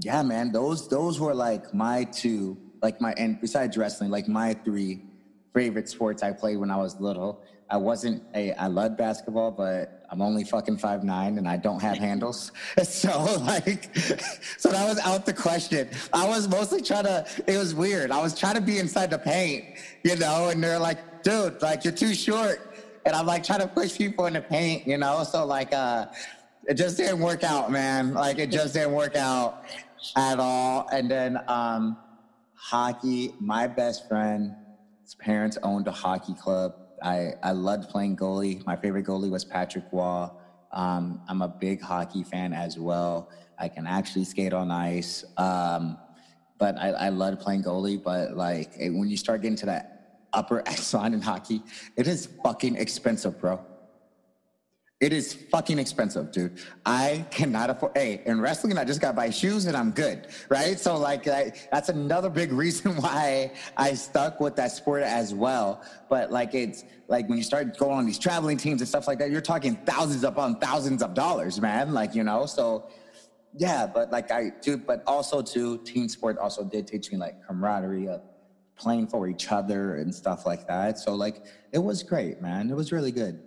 [0.02, 4.54] yeah, man, those those were like my two, like my and besides wrestling, like my
[4.54, 5.04] three
[5.54, 7.44] favorite sports I played when I was little.
[7.70, 11.82] I wasn't a I loved basketball, but I'm only fucking five nine and I don't
[11.82, 12.52] have handles.
[12.84, 13.96] So like
[14.58, 15.90] so that was out the question.
[16.12, 18.12] I was mostly trying to it was weird.
[18.12, 19.66] I was trying to be inside the paint,
[20.04, 22.60] you know, and they're like, dude, like you're too short.
[23.06, 25.24] And I'm like trying to push people in the paint, you know.
[25.24, 26.08] So like uh
[26.68, 28.14] it just didn't work out, man.
[28.14, 29.64] Like it just didn't work out
[30.16, 30.88] at all.
[30.92, 31.98] And then um
[32.56, 34.56] hockey, my best friend,
[35.04, 36.74] his parents owned a hockey club.
[37.04, 38.66] I, I loved playing goalie.
[38.66, 40.28] My favorite goalie was Patrick Roy.
[40.72, 43.30] Um, I'm a big hockey fan as well.
[43.58, 45.26] I can actually skate on ice.
[45.38, 45.98] Um,
[46.58, 48.02] but I, I loved playing goalie.
[48.02, 51.62] But like when you start getting to that upper echelon in hockey,
[51.96, 53.60] it is fucking expensive, bro.
[55.00, 56.60] It is fucking expensive, dude.
[56.86, 57.94] I cannot afford.
[57.96, 60.78] Hey, in wrestling, I just got buy shoes and I'm good, right?
[60.78, 65.82] So, like, I, that's another big reason why I stuck with that sport as well.
[66.10, 69.20] But like, it's like when you start going on these traveling teams and stuff like
[69.20, 71.94] that, you're talking thousands upon thousands of dollars, man.
[71.94, 72.90] Like, you know, so
[73.56, 73.88] yeah.
[73.88, 78.10] But like, I dude, but also too, team sport also did teach me like camaraderie
[78.10, 78.22] of
[78.76, 81.00] playing for each other and stuff like that.
[81.00, 82.70] So like, it was great, man.
[82.70, 83.42] It was really good.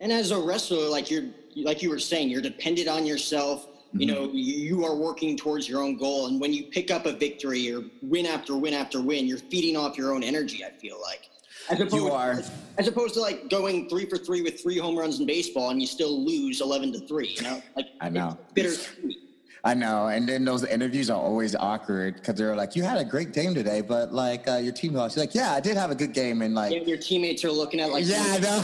[0.00, 1.24] And as a wrestler, like you're
[1.56, 3.68] like you were saying, you're dependent on yourself.
[3.92, 4.14] You mm-hmm.
[4.24, 7.72] know, you, are working towards your own goal, and when you pick up a victory
[7.72, 10.64] or win after win after win, you're feeding off your own energy.
[10.64, 11.30] I feel like,
[11.70, 12.42] as opposed, You are.
[12.76, 15.80] as opposed to like going three for three with three home runs in baseball, and
[15.80, 17.28] you still lose eleven to three.
[17.28, 18.36] You know, like I know.
[18.52, 19.23] bittersweet.
[19.66, 23.04] I know, and then those interviews are always awkward because they're like, "You had a
[23.04, 25.90] great game today, but like uh, your team lost." You're like, "Yeah, I did have
[25.90, 28.62] a good game," and like, Yeah, your teammates are looking at like, yeah, I know.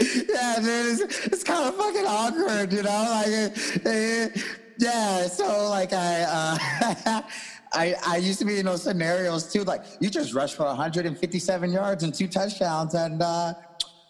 [0.00, 3.06] yeah, dude, it's, it's kind of fucking awkward, you know.
[3.10, 4.44] Like, it, it-
[4.78, 5.26] yeah.
[5.26, 7.22] So like, I, uh,
[7.72, 9.62] I, I used to be in those scenarios too.
[9.64, 13.52] Like, you just rushed for 157 yards and two touchdowns, and uh,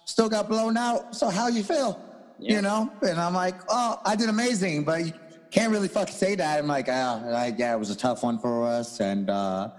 [0.05, 1.15] still got blown out.
[1.17, 2.01] So how you feel?
[2.41, 2.91] You know?
[3.03, 5.13] And I'm like, oh, I did amazing, but you
[5.51, 6.59] can't really fucking say that.
[6.59, 9.31] I'm like, oh, like, yeah, it was a tough one for us, and.
[9.31, 9.71] uh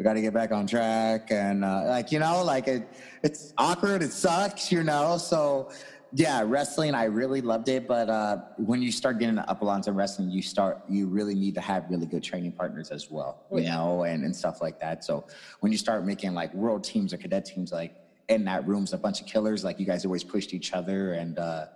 [0.00, 2.88] we got to get back on track and uh, like you know like it
[3.22, 5.70] it's awkward it sucks you know so
[6.14, 9.92] yeah wrestling i really loved it but uh, when you start getting up along to
[9.92, 13.64] wrestling you start you really need to have really good training partners as well you
[13.64, 15.26] know and, and stuff like that so
[15.60, 17.94] when you start making like world teams or cadet teams like
[18.30, 21.38] in that room's a bunch of killers like you guys always pushed each other and
[21.38, 21.66] uh,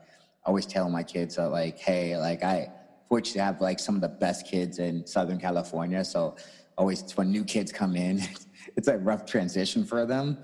[0.44, 2.70] I always tell my kids that like hey like i
[3.08, 6.36] fortunately have like some of the best kids in southern california so
[6.76, 8.22] always when new kids come in,
[8.76, 10.38] it's a rough transition for them.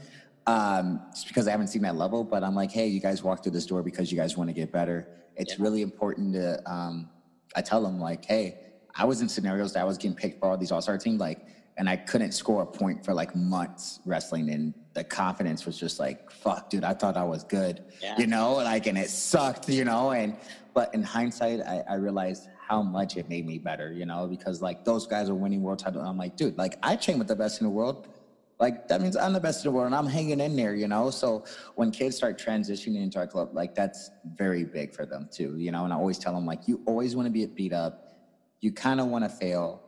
[0.47, 3.43] Um, just because I haven't seen that level, but I'm like, hey, you guys walk
[3.43, 5.07] through this door because you guys want to get better.
[5.37, 7.09] It's really important to um,
[7.55, 8.59] I tell them like, hey,
[8.95, 11.47] I was in scenarios that I was getting picked for all these all-star teams, like,
[11.79, 16.01] and I couldn't score a point for like months wrestling, and the confidence was just
[16.01, 18.19] like, fuck, dude, I thought I was good, Yeah.
[18.19, 20.37] you know, like, and it sucked, you know, and
[20.75, 24.63] but in hindsight, I, I realized how much it made me better, you know, because
[24.63, 26.01] like those guys are winning world title.
[26.03, 28.07] I'm like, dude, like I train with the best in the world,
[28.61, 30.87] Like that means I'm the best in the world and I'm hanging in there, you
[30.87, 31.11] know?
[31.11, 31.45] So
[31.77, 35.73] when kids start transitioning into our club, like that's very big for them too, you
[35.73, 35.85] know?
[35.85, 38.13] And I always tell them like, you always want to be beat up.
[38.61, 39.83] You kind of want to fail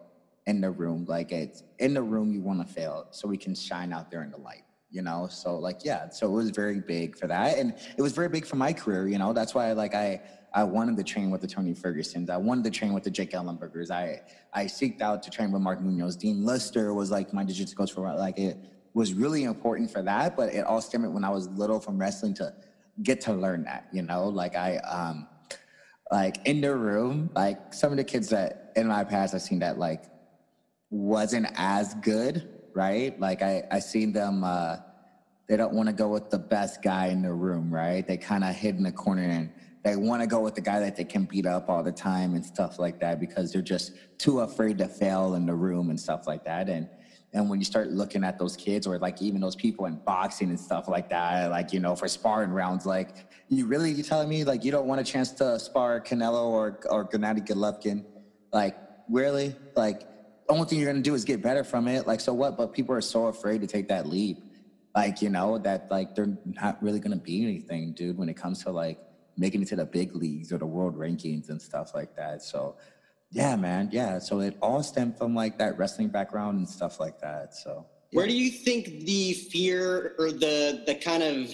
[0.46, 1.04] in the room.
[1.06, 4.22] Like it's in the room, you want to fail so we can shine out there
[4.22, 5.26] in the light, you know?
[5.30, 7.58] So like, yeah, so it was very big for that.
[7.58, 9.32] And it was very big for my career, you know?
[9.32, 10.22] That's why like I,
[10.54, 12.28] I wanted to train with the Tony Fergusons.
[12.28, 13.90] I wanted to train with the Jake Ellenbergers.
[13.90, 14.20] I
[14.52, 16.14] I seeked out to train with Mark Munoz.
[16.16, 18.58] Dean Lister was like my jiu-jitsu coach for like it
[18.92, 20.36] was really important for that.
[20.36, 22.52] But it all stemmed when I was little from wrestling to
[23.02, 23.88] get to learn that.
[23.92, 25.26] You know, like I um
[26.10, 29.60] like in the room, like some of the kids that in my past I've seen
[29.60, 30.04] that like
[30.90, 33.18] wasn't as good, right?
[33.20, 34.44] Like I I seen them.
[34.44, 34.76] uh
[35.48, 38.06] they don't want to go with the best guy in the room, right?
[38.06, 39.50] They kind of hid in the corner and
[39.84, 42.34] they want to go with the guy that they can beat up all the time
[42.34, 46.00] and stuff like that because they're just too afraid to fail in the room and
[46.00, 46.68] stuff like that.
[46.68, 46.88] And
[47.34, 50.50] and when you start looking at those kids or like even those people in boxing
[50.50, 54.28] and stuff like that, like you know, for sparring rounds, like you really you telling
[54.28, 58.04] me like you don't want a chance to spar Canelo or or Gennady Golovkin,
[58.52, 58.76] like
[59.08, 60.06] really, like
[60.48, 62.06] only thing you're gonna do is get better from it.
[62.06, 62.56] Like so what?
[62.56, 64.38] But people are so afraid to take that leap,
[64.94, 68.18] like you know that like they're not really gonna be anything, dude.
[68.18, 68.98] When it comes to like
[69.36, 72.42] making it to the big leagues or the world rankings and stuff like that.
[72.42, 72.76] So,
[73.30, 74.18] yeah, man, yeah.
[74.18, 77.54] So it all stemmed from like that wrestling background and stuff like that.
[77.54, 81.50] So, where do you think the fear or the the kind of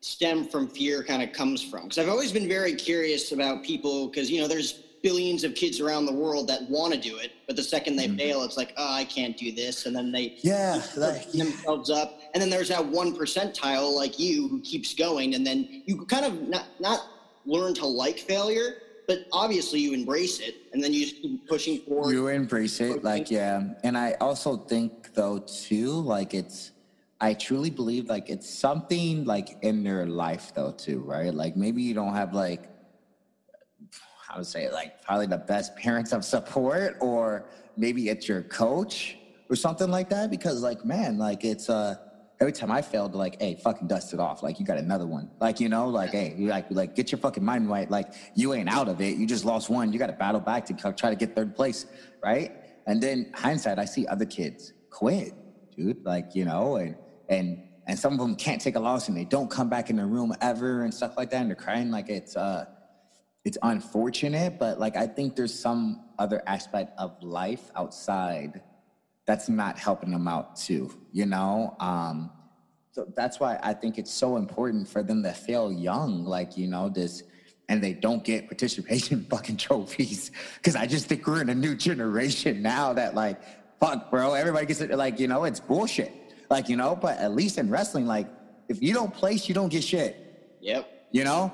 [0.00, 1.84] stem from fear kind of comes from?
[1.84, 5.80] Because I've always been very curious about people because you know there's billions of kids
[5.80, 8.16] around the world that want to do it, but the second they mm-hmm.
[8.16, 12.20] fail, it's like, oh, I can't do this, and then they yeah like, themselves up,
[12.34, 16.24] and then there's that one percentile like you who keeps going, and then you kind
[16.24, 17.00] of not not
[17.46, 21.78] learn to like failure, but obviously you embrace it, and then you just keep pushing
[21.80, 22.12] forward.
[22.12, 26.72] You embrace it, like yeah, and I also think though too, like it's.
[27.20, 31.34] I truly believe like it's something like in their life though too, right?
[31.34, 32.70] Like maybe you don't have like
[34.30, 39.16] I would say like probably the best parents of support, or maybe it's your coach
[39.48, 40.30] or something like that.
[40.30, 41.96] Because like, man, like it's uh
[42.40, 44.42] every time I failed, like, hey, fucking dust it off.
[44.42, 45.30] Like you got another one.
[45.40, 47.90] Like, you know, like, hey, you like like get your fucking mind right.
[47.90, 49.16] Like you ain't out of it.
[49.16, 49.92] You just lost one.
[49.92, 51.86] You gotta battle back to try to get third place.
[52.22, 52.52] Right.
[52.86, 55.34] And then hindsight, I see other kids quit,
[55.76, 56.04] dude.
[56.04, 56.96] Like, you know, and
[57.28, 59.96] and and some of them can't take a loss and they don't come back in
[59.96, 61.40] the room ever and stuff like that.
[61.40, 62.66] And they're crying like it's uh
[63.48, 68.60] it's unfortunate, but like I think there's some other aspect of life outside
[69.24, 71.74] that's not helping them out too, you know?
[71.80, 72.30] Um,
[72.90, 76.66] so that's why I think it's so important for them to fail young, like, you
[76.66, 77.22] know, this,
[77.70, 80.30] and they don't get participation fucking trophies.
[80.62, 83.40] Cause I just think we're in a new generation now that, like,
[83.80, 86.12] fuck, bro, everybody gets it, like, you know, it's bullshit.
[86.50, 88.28] Like, you know, but at least in wrestling, like,
[88.68, 90.58] if you don't place, you don't get shit.
[90.60, 91.08] Yep.
[91.12, 91.50] You know,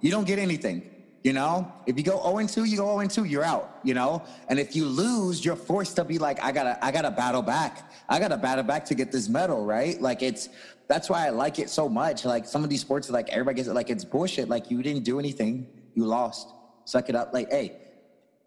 [0.00, 0.90] you don't get anything.
[1.26, 4.22] You know, if you go 0 2, you go 0 2, you're out, you know?
[4.48, 7.90] And if you lose, you're forced to be like, I gotta, I gotta battle back.
[8.08, 10.00] I gotta battle back to get this medal, right?
[10.00, 10.48] Like it's
[10.86, 12.24] that's why I like it so much.
[12.24, 14.48] Like some of these sports, like everybody gets it, like it's bullshit.
[14.48, 16.46] Like you didn't do anything, you lost.
[16.84, 17.34] Suck it up.
[17.34, 17.76] Like, hey,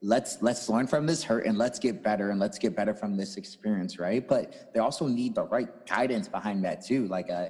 [0.01, 3.17] let's let's learn from this hurt and let's get better and let's get better from
[3.17, 4.25] this experience, right?
[4.25, 7.09] But they also need the right guidance behind that too.
[7.09, 7.49] Like uh,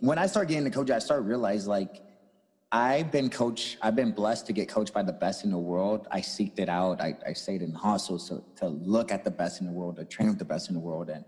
[0.00, 2.02] when I started getting the coach, I started realize like
[2.74, 6.08] I've been coached, I've been blessed to get coached by the best in the world.
[6.10, 7.02] I seeked it out.
[7.02, 10.06] I, I stayed in hostels to, to look at the best in the world, to
[10.06, 11.10] train with the best in the world.
[11.10, 11.22] And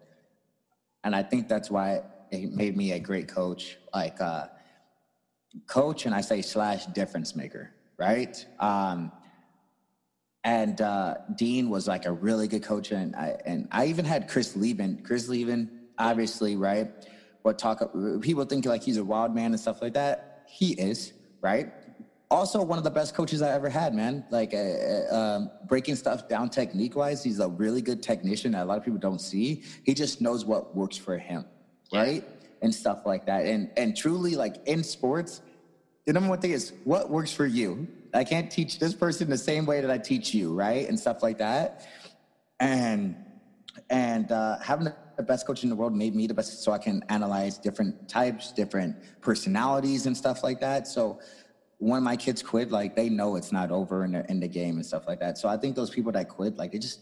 [1.04, 4.46] and I think that's why it made me a great coach, like uh,
[5.66, 8.42] coach, and I say slash difference maker, right?
[8.58, 9.12] Um,
[10.44, 14.28] and uh, Dean was like a really good coach, and I and I even had
[14.30, 15.02] Chris Leben.
[15.04, 16.90] Chris Leben, obviously, right?
[17.42, 17.82] What talk?
[18.22, 20.46] People think like he's a wild man and stuff like that.
[20.48, 21.12] He is
[21.44, 21.70] right?
[22.30, 24.24] Also, one of the best coaches I ever had, man.
[24.30, 28.62] Like uh, uh, um, breaking stuff down technique wise, he's a really good technician that
[28.62, 29.62] a lot of people don't see.
[29.84, 31.44] He just knows what works for him,
[31.92, 32.24] right?
[32.62, 33.44] And stuff like that.
[33.44, 35.42] And and truly, like in sports,
[36.06, 37.86] the number one thing is what works for you.
[38.14, 40.88] I can't teach this person the same way that I teach you, right?
[40.88, 41.86] And stuff like that.
[42.58, 43.16] And
[43.90, 46.78] and uh, having the best coach in the world made me the best so I
[46.78, 50.86] can analyze different types, different personalities and stuff like that.
[50.86, 51.18] So
[51.78, 54.76] when my kids quit, like they know it's not over in the, in the game
[54.76, 55.38] and stuff like that.
[55.38, 57.00] So I think those people that quit, like they just,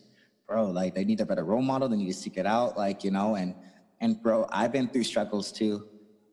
[0.49, 1.89] bro, like they need a better role model.
[1.89, 3.55] They need to seek it out, like, you know, and,
[4.01, 5.85] and bro, I've been through struggles too.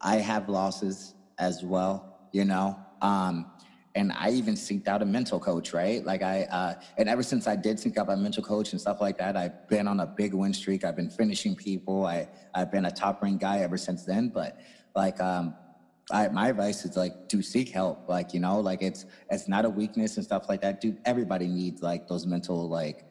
[0.02, 3.46] I have losses as well, you know, um,
[4.00, 6.06] and I even seeked out a mental coach, right?
[6.06, 9.02] Like I, uh, and ever since I did seek out a mental coach and stuff
[9.02, 10.86] like that, I've been on a big win streak.
[10.86, 12.06] I've been finishing people.
[12.06, 14.30] I, I've been a top ranked guy ever since then.
[14.30, 14.58] But
[14.96, 15.54] like, um,
[16.12, 18.08] I, my advice is like to seek help.
[18.08, 20.80] Like you know, like it's it's not a weakness and stuff like that.
[20.80, 23.06] Dude, everybody needs like those mental like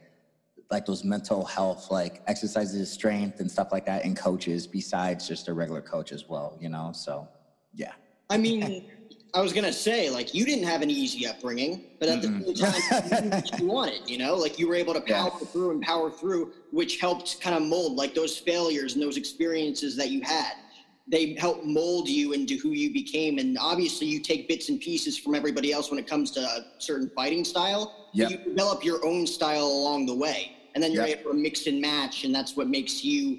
[0.70, 5.48] like those mental health like exercises, strength and stuff like that, and coaches besides just
[5.48, 6.56] a regular coach as well.
[6.58, 7.28] You know, so
[7.74, 7.92] yeah.
[8.30, 8.90] I mean,
[9.34, 12.22] I was gonna say like you didn't have an easy upbringing, but at Mm-mm.
[12.22, 14.00] the same time, you what you wanted.
[14.06, 17.54] You know, like you were able to power through and power through, which helped kind
[17.56, 20.52] of mold like those failures and those experiences that you had.
[21.06, 25.18] They help mold you into who you became, and obviously you take bits and pieces
[25.18, 27.92] from everybody else when it comes to a certain fighting style.
[28.18, 31.10] But you develop your own style along the way, and then you're Yep.
[31.20, 33.38] able to mix and match, and that's what makes you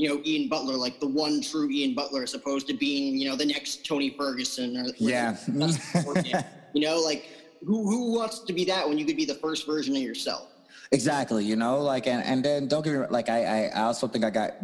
[0.00, 3.28] you know, Ian Butler, like the one true Ian Butler, as opposed to being, you
[3.28, 5.36] know, the next Tony Ferguson or Yeah.
[6.72, 7.28] you know, like
[7.66, 10.48] who who wants to be that when you could be the first version of yourself?
[10.92, 14.24] Exactly, you know, like and, and then don't get me like I, I also think
[14.24, 14.54] I got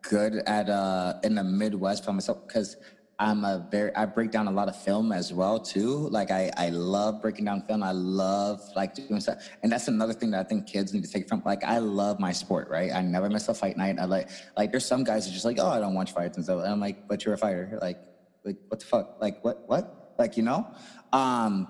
[0.00, 2.78] good at uh in the Midwest for myself because
[3.20, 6.08] I'm a very I break down a lot of film as well too.
[6.08, 7.82] Like I I love breaking down film.
[7.82, 11.10] I love like doing stuff, and that's another thing that I think kids need to
[11.10, 11.42] take from.
[11.44, 12.90] Like I love my sport, right?
[12.90, 13.96] I never miss a fight night.
[14.00, 16.44] I like like there's some guys who just like oh I don't watch fights and
[16.44, 16.62] stuff.
[16.62, 17.78] And I'm like, but you're a fighter.
[17.82, 17.98] Like
[18.42, 19.20] like what the fuck?
[19.20, 20.14] Like what what?
[20.18, 20.66] Like you know,
[21.12, 21.68] um,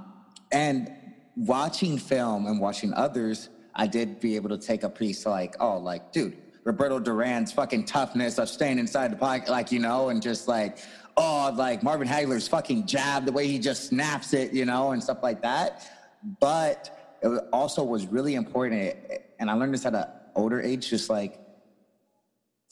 [0.53, 0.89] and
[1.35, 5.79] watching film and watching others, I did be able to take a piece like oh
[5.79, 6.37] like dude.
[6.65, 10.79] Roberto Duran's fucking toughness of staying inside the pocket, like, you know, and just like,
[11.17, 15.03] oh, like Marvin Hagler's fucking jab, the way he just snaps it, you know, and
[15.03, 15.91] stuff like that.
[16.41, 18.97] But it also was really important,
[19.39, 21.39] and I learned this at an older age, just like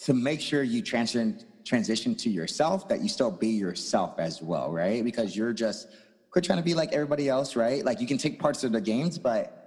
[0.05, 4.73] to make sure you transition transition to yourself, that you still be yourself as well,
[4.73, 5.05] right?
[5.05, 5.89] Because you're just
[6.31, 7.85] quit trying to be like everybody else, right?
[7.85, 9.59] Like you can take parts of the games, but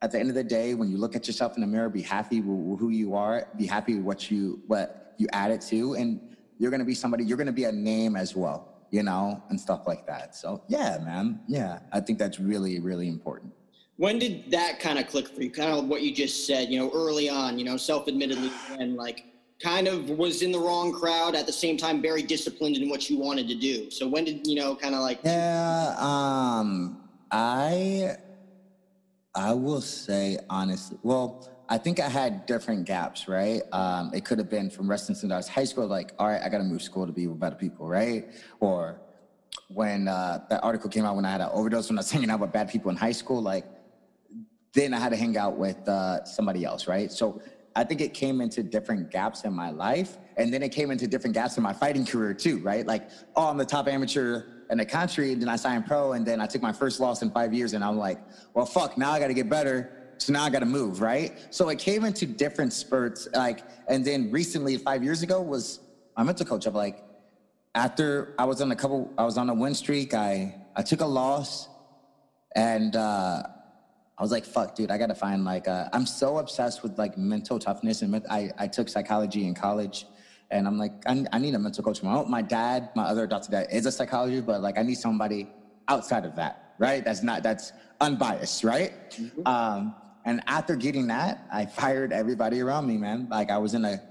[0.00, 2.02] at the end of the day, when you look at yourself in the mirror, be
[2.02, 6.35] happy with who you are, be happy with what you what you added to, and
[6.58, 7.24] you're gonna be somebody.
[7.24, 10.34] You're gonna be a name as well, you know, and stuff like that.
[10.34, 13.52] So yeah, man, yeah, I think that's really really important.
[13.96, 15.50] When did that kind of click for you?
[15.50, 19.24] Kind of what you just said, you know, early on, you know, self-admittedly, when like
[19.58, 23.08] kind of was in the wrong crowd at the same time, very disciplined in what
[23.08, 23.90] you wanted to do.
[23.90, 28.16] So when did you know, kind of like Yeah, um, I
[29.34, 33.62] I will say honestly, well, I think I had different gaps, right?
[33.72, 36.40] Um, it could have been from wrestling since I was high school, like, all right,
[36.42, 38.30] I got to move school to be with better people, right?
[38.60, 39.00] Or
[39.68, 42.30] when uh, that article came out when I had an overdose when I was hanging
[42.30, 43.66] out with bad people in high school, like,
[44.74, 47.10] then I had to hang out with uh, somebody else, right?
[47.10, 47.40] So
[47.74, 51.06] I think it came into different gaps in my life, and then it came into
[51.06, 52.86] different gaps in my fighting career too, right?
[52.86, 56.24] Like, oh, I'm the top amateur in the country, and then I signed pro, and
[56.24, 58.18] then I took my first loss in five years, and I'm like,
[58.54, 60.05] well, fuck, now I got to get better.
[60.18, 61.36] So now I got to move, right?
[61.50, 65.80] So it came into different spurts, like, and then recently, five years ago, was
[66.16, 66.66] my mental coach.
[66.66, 67.02] I'm like,
[67.74, 70.14] after I was on a couple, I was on a win streak.
[70.14, 71.68] I I took a loss,
[72.54, 73.42] and uh,
[74.18, 77.18] I was like, "Fuck, dude, I gotta find like." Uh, I'm so obsessed with like
[77.18, 80.06] mental toughness, and I I took psychology in college,
[80.50, 82.02] and I'm like, I, I need a mental coach.
[82.02, 85.48] My my dad, my other adopted dad, is a psychologist, but like I need somebody
[85.88, 87.04] outside of that, right?
[87.04, 88.92] That's not that's unbiased, right?
[89.44, 89.94] Um,
[90.26, 93.28] and after getting that, I fired everybody around me, man.
[93.30, 94.02] Like I was in a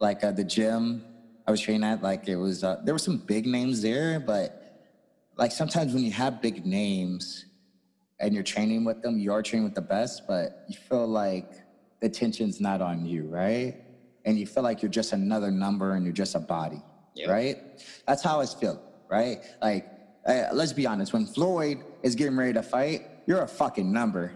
[0.00, 1.04] like uh, the gym
[1.46, 4.58] I was training at, like it was uh, there were some big names there, but
[5.36, 7.44] like sometimes when you have big names
[8.18, 11.52] and you're training with them, you are training with the best, but you feel like
[12.00, 13.76] the tension's not on you, right?
[14.24, 16.80] And you feel like you're just another number and you're just a body,
[17.28, 17.58] right?
[18.06, 19.40] That's how I feel, right?
[19.60, 19.86] Like,
[20.26, 24.32] uh, let's be honest, when Floyd is getting ready to fight, you're a fucking number.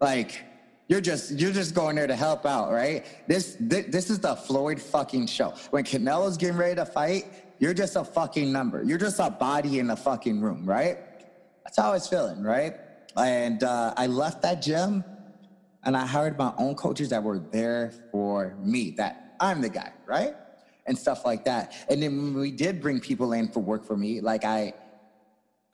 [0.00, 0.44] Like,
[0.88, 3.04] you're just you're just going there to help out, right?
[3.26, 5.54] This this, this is the Floyd fucking show.
[5.70, 7.26] When Canelo's getting ready to fight,
[7.58, 8.82] you're just a fucking number.
[8.82, 10.98] You're just a body in the fucking room, right?
[11.64, 12.74] That's how I was feeling, right?
[13.16, 15.04] And uh, I left that gym,
[15.84, 18.90] and I hired my own coaches that were there for me.
[18.90, 20.34] That I'm the guy, right?
[20.86, 21.72] And stuff like that.
[21.88, 24.74] And then we did bring people in for work for me, like I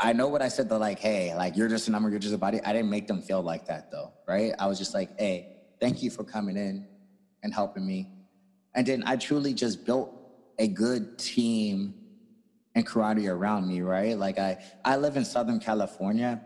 [0.00, 0.68] I know what I said.
[0.70, 2.60] They're like, hey, like you're just a number, you're just a body.
[2.64, 4.52] I didn't make them feel like that though, right?
[4.58, 6.86] I was just like, hey, thank you for coming in
[7.42, 8.08] and helping me.
[8.74, 10.10] And then I truly just built
[10.58, 11.94] a good team
[12.74, 14.16] and karate around me, right?
[14.16, 16.40] Like I, I live in Southern California.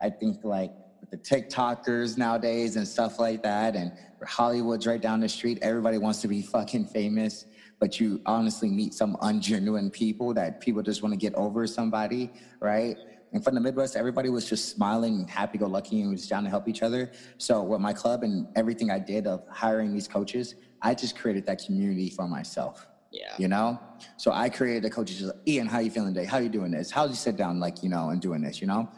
[0.00, 0.72] I think like
[1.10, 3.92] the TikTokers nowadays and stuff like that, and
[4.26, 5.58] Hollywood's right down the street.
[5.62, 7.44] Everybody wants to be fucking famous,
[7.78, 12.30] but you honestly meet some ungenuine people that people just want to get over somebody,
[12.60, 12.96] right?
[13.34, 16.44] and from the Midwest, everybody was just smiling and happy go lucky and was down
[16.44, 17.10] to help each other.
[17.36, 21.44] So with my club and everything I did of hiring these coaches, I just created
[21.46, 22.86] that community for myself.
[23.10, 23.34] Yeah.
[23.36, 23.80] You know?
[24.18, 26.26] So I created a coach just like, Ian, how you feeling today?
[26.26, 26.92] How you doing this?
[26.92, 28.88] How you sit down like, you know, and doing this, you know?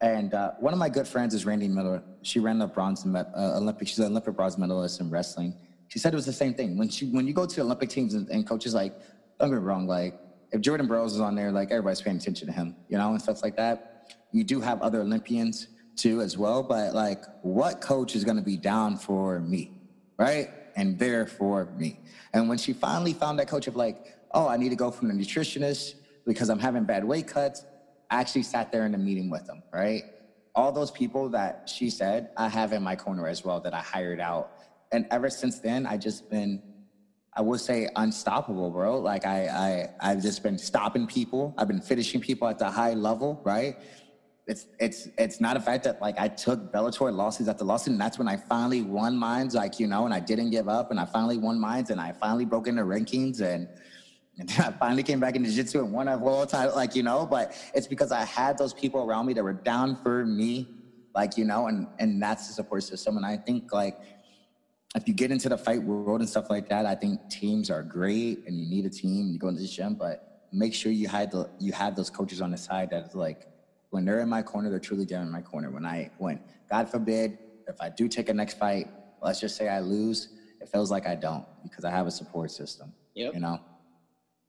[0.00, 2.04] And uh, one of my good friends is Randi Miller.
[2.22, 3.88] She ran the bronze uh, Olympic.
[3.88, 5.54] She's an Olympic bronze medalist in wrestling.
[5.92, 6.78] She said it was the same thing.
[6.78, 8.98] When she when you go to Olympic teams and, and coaches like,
[9.38, 10.18] don't get me wrong, like
[10.50, 13.20] if Jordan Burroughs is on there, like everybody's paying attention to him, you know, and
[13.20, 14.14] stuff like that.
[14.32, 18.56] You do have other Olympians too as well, but like what coach is gonna be
[18.56, 19.70] down for me,
[20.16, 20.48] right?
[20.76, 22.00] And there for me.
[22.32, 23.98] And when she finally found that coach of like,
[24.30, 27.66] oh, I need to go from the nutritionist because I'm having bad weight cuts,
[28.10, 30.04] I actually sat there in a meeting with them, right?
[30.54, 33.80] All those people that she said, I have in my corner as well that I
[33.80, 34.52] hired out.
[34.92, 36.62] And ever since then, I just been,
[37.34, 38.98] I would say unstoppable, bro.
[38.98, 41.54] Like I, I, I've just been stopping people.
[41.56, 43.76] I've been finishing people at the high level, right?
[44.46, 48.00] It's, it's, it's not a fact that like I took Bellator losses after losses, and
[48.00, 50.98] that's when I finally won mines, like you know, and I didn't give up, and
[50.98, 53.68] I finally won mines, and I finally broke into rankings, and
[54.38, 57.26] and I finally came back into jiu-jitsu and won a world title, like, you know,
[57.26, 60.68] but it's because I had those people around me that were down for me,
[61.14, 63.18] like, you know, and, and that's the support system.
[63.18, 63.98] And I think like,
[64.94, 67.82] if you get into the fight world and stuff like that, I think teams are
[67.82, 71.08] great and you need a team, you go into the gym, but make sure you
[71.08, 73.48] had the, you have those coaches on the side that's like,
[73.90, 75.70] when they're in my corner, they're truly down in my corner.
[75.70, 76.40] When I, when
[76.70, 77.38] God forbid,
[77.68, 78.88] if I do take a next fight,
[79.22, 80.28] let's just say I lose,
[80.60, 83.34] it feels like I don't because I have a support system, Yep.
[83.34, 83.60] you know?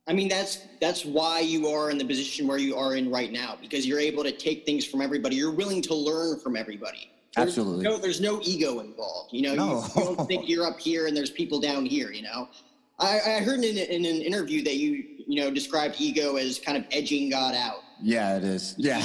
[0.07, 3.31] I mean, that's that's why you are in the position where you are in right
[3.31, 5.37] now because you're able to take things from everybody.
[5.37, 7.09] You're willing to learn from everybody.
[7.35, 7.83] There's Absolutely.
[7.83, 9.33] No, there's no ego involved.
[9.33, 9.85] You know, No.
[9.95, 12.11] you, you don't think you're up here and there's people down here.
[12.11, 12.47] You know,
[12.99, 16.77] I, I heard in, in an interview that you you know described ego as kind
[16.77, 17.77] of edging God out.
[18.01, 18.75] Yeah, it is.
[18.77, 19.03] Yeah.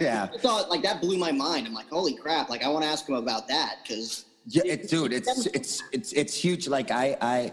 [0.00, 0.28] yeah.
[0.34, 1.66] I thought like that blew my mind.
[1.66, 2.48] I'm like, holy crap!
[2.50, 6.12] Like I want to ask him about that because Yeah, it, dude, it's it's it's
[6.12, 6.66] it's huge.
[6.66, 7.52] Like I I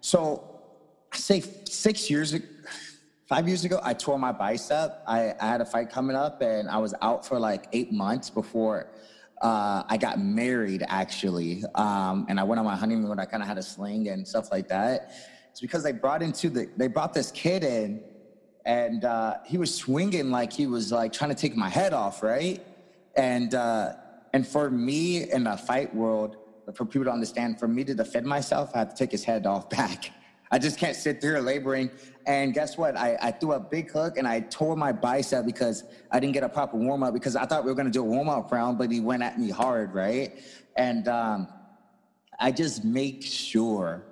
[0.00, 0.60] so
[1.12, 2.44] I say six years ago,
[3.28, 5.02] five years ago, I tore my bicep.
[5.06, 8.28] I, I had a fight coming up, and I was out for like eight months
[8.28, 8.88] before
[9.40, 10.84] uh, I got married.
[10.88, 13.18] Actually, um, and I went on my honeymoon.
[13.18, 15.12] I kind of had a sling and stuff like that.
[15.50, 18.02] It's because they brought into the they brought this kid in,
[18.64, 22.22] and uh, he was swinging like he was like trying to take my head off,
[22.22, 22.64] right?
[23.16, 23.94] And uh,
[24.32, 26.36] and for me in the fight world,
[26.74, 29.46] for people to understand, for me to defend myself, I have to take his head
[29.46, 30.10] off back.
[30.50, 31.90] I just can't sit there laboring.
[32.26, 32.96] And guess what?
[32.96, 36.42] I, I threw a big hook and I tore my bicep because I didn't get
[36.42, 38.50] a proper warm up because I thought we were going to do a warm up
[38.50, 40.40] round, but he went at me hard, right?
[40.76, 41.48] And um,
[42.38, 44.04] I just make sure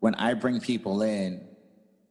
[0.00, 1.46] when I bring people in,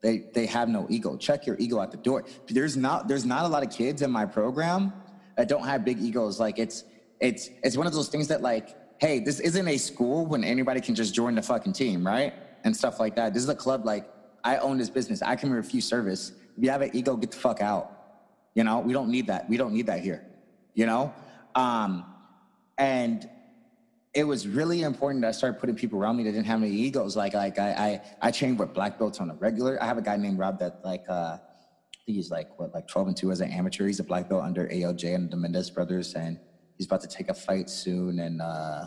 [0.01, 1.17] they they have no ego.
[1.17, 2.23] Check your ego at the door.
[2.47, 4.93] There's not there's not a lot of kids in my program
[5.37, 6.39] that don't have big egos.
[6.39, 6.83] Like it's
[7.19, 10.81] it's it's one of those things that like, hey, this isn't a school when anybody
[10.81, 12.33] can just join the fucking team, right?
[12.63, 13.33] And stuff like that.
[13.33, 14.09] This is a club like
[14.43, 15.21] I own this business.
[15.21, 16.31] I can refuse service.
[16.57, 17.91] If you have an ego, get the fuck out.
[18.55, 19.49] You know, we don't need that.
[19.49, 20.25] We don't need that here.
[20.73, 21.13] You know?
[21.55, 22.05] Um,
[22.77, 23.29] and
[24.13, 26.71] it was really important that I started putting people around me that didn't have any
[26.71, 27.15] egos.
[27.15, 29.81] Like, like I, I, I trained with black belts on a regular.
[29.81, 31.39] I have a guy named Rob that like, uh, I
[32.05, 33.85] think he's like what, like 12 and two as an amateur.
[33.85, 36.39] He's a black belt under AOJ and the Mendes brothers, and
[36.77, 38.19] he's about to take a fight soon.
[38.19, 38.85] And uh,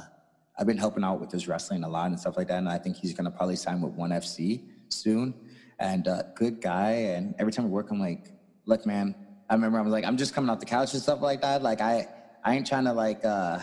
[0.61, 2.59] I've been helping out with his wrestling a lot and stuff like that.
[2.59, 5.35] And I think he's gonna probably sign with One FC soon.
[5.79, 6.91] And uh, good guy.
[6.91, 8.31] And every time we work, I'm like,
[8.67, 9.15] look, man.
[9.49, 11.63] I remember I was like, I'm just coming off the couch and stuff like that.
[11.63, 12.07] Like I,
[12.45, 13.25] I ain't trying to like.
[13.25, 13.61] uh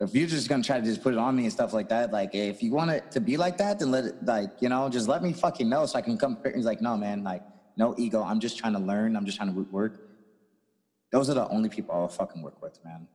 [0.00, 2.10] if you're just gonna try to just put it on me and stuff like that,
[2.10, 4.88] like if you want it to be like that, then let it like you know,
[4.88, 6.38] just let me fucking know so I can come.
[6.54, 7.42] He's like, no, man, like
[7.76, 8.22] no ego.
[8.22, 9.14] I'm just trying to learn.
[9.14, 10.08] I'm just trying to work.
[11.12, 13.08] Those are the only people I'll fucking work with, man.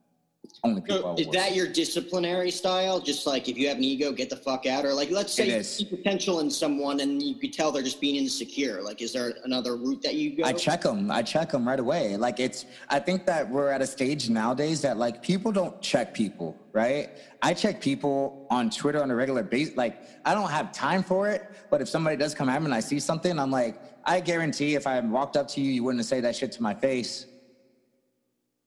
[0.64, 1.16] Only people.
[1.16, 3.00] So is that your disciplinary style?
[3.00, 5.56] Just like if you have an ego, get the fuck out, or like let's say
[5.56, 8.82] you see potential in someone and you could tell they're just being insecure.
[8.82, 10.44] Like, is there another route that you go?
[10.44, 11.10] I check them.
[11.10, 12.16] I check them right away.
[12.16, 12.66] Like it's.
[12.88, 17.10] I think that we're at a stage nowadays that like people don't check people, right?
[17.42, 19.76] I check people on Twitter on a regular basis.
[19.76, 22.74] Like I don't have time for it, but if somebody does come at me and
[22.74, 26.04] I see something, I'm like, I guarantee if I walked up to you, you wouldn't
[26.04, 27.26] say that shit to my face,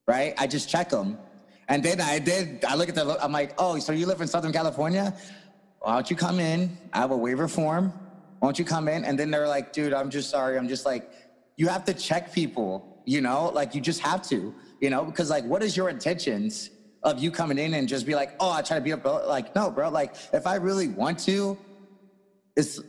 [0.07, 0.33] right?
[0.37, 1.17] I just check them,
[1.69, 2.65] and then I did.
[2.65, 3.23] I look at the.
[3.23, 5.15] I'm like, oh, so you live in Southern California?
[5.79, 6.77] Why don't you come in?
[6.91, 7.93] I have a waiver form.
[8.39, 9.05] Why don't you come in?
[9.05, 10.57] And then they're like, dude, I'm just sorry.
[10.57, 11.09] I'm just like,
[11.57, 15.29] you have to check people, you know, like you just have to, you know, because
[15.29, 16.69] like, what is your intentions
[17.03, 19.27] of you coming in and just be like, oh, I try to beat up, bro.
[19.27, 19.89] like, no, bro.
[19.89, 21.57] Like, if I really want to,
[22.55, 22.79] it's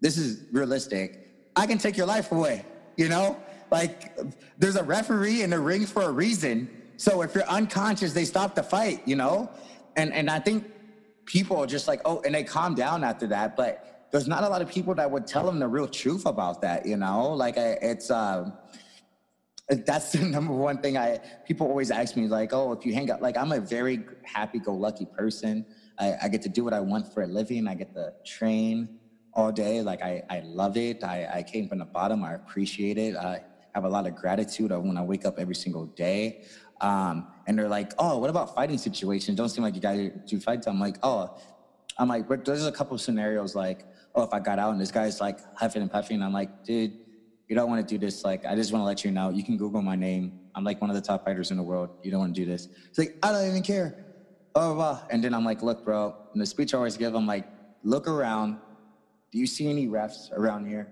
[0.00, 1.28] this is realistic.
[1.56, 2.64] I can take your life away,
[2.96, 3.36] you know.
[3.70, 4.16] like
[4.58, 6.70] there's a referee in the ring for a reason.
[6.98, 9.48] So if you're unconscious, they stop the fight, you know?
[9.96, 10.64] And and I think
[11.26, 13.56] people are just like, oh, and they calm down after that.
[13.56, 16.60] But there's not a lot of people that would tell them the real truth about
[16.62, 17.32] that, you know?
[17.34, 18.52] Like it's um
[19.86, 23.10] that's the number one thing I people always ask me, like, oh, if you hang
[23.12, 25.64] out, like I'm a very happy-go-lucky person.
[26.00, 27.68] I, I get to do what I want for a living.
[27.68, 28.88] I get to train
[29.34, 29.82] all day.
[29.82, 31.04] Like I, I love it.
[31.04, 32.24] I, I came from the bottom.
[32.24, 33.14] I appreciate it.
[33.14, 33.40] I
[33.74, 36.42] have a lot of gratitude when I wake up every single day.
[36.80, 39.36] Um, and they're like, oh, what about fighting situations?
[39.36, 40.66] Don't seem like you guys do fights.
[40.66, 41.38] I'm like, oh,
[41.98, 44.80] I'm like, but there's a couple of scenarios like, oh, if I got out and
[44.80, 46.92] this guy's like huffing and puffing, I'm like, dude,
[47.48, 48.24] you don't want to do this.
[48.24, 49.30] Like, I just want to let you know.
[49.30, 50.38] You can Google my name.
[50.54, 51.90] I'm like one of the top fighters in the world.
[52.02, 52.68] You don't want to do this.
[52.88, 54.04] It's like, I don't even care.
[54.52, 55.02] Blah.
[55.10, 56.14] And then I'm like, look, bro.
[56.32, 57.46] And the speech I always give, I'm like,
[57.82, 58.58] look around.
[59.30, 60.88] Do you see any refs around here?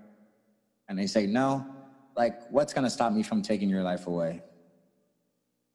[0.89, 1.65] And they say, no.
[2.15, 4.41] Like, what's going to stop me from taking your life away?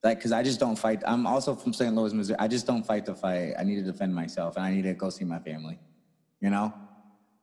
[0.03, 1.03] Like, because I just don't fight.
[1.07, 1.95] I'm also from St.
[1.95, 2.39] Louis, Missouri.
[2.39, 3.55] I just don't fight the fight.
[3.59, 5.79] I need to defend myself and I need to go see my family,
[6.41, 6.73] you know?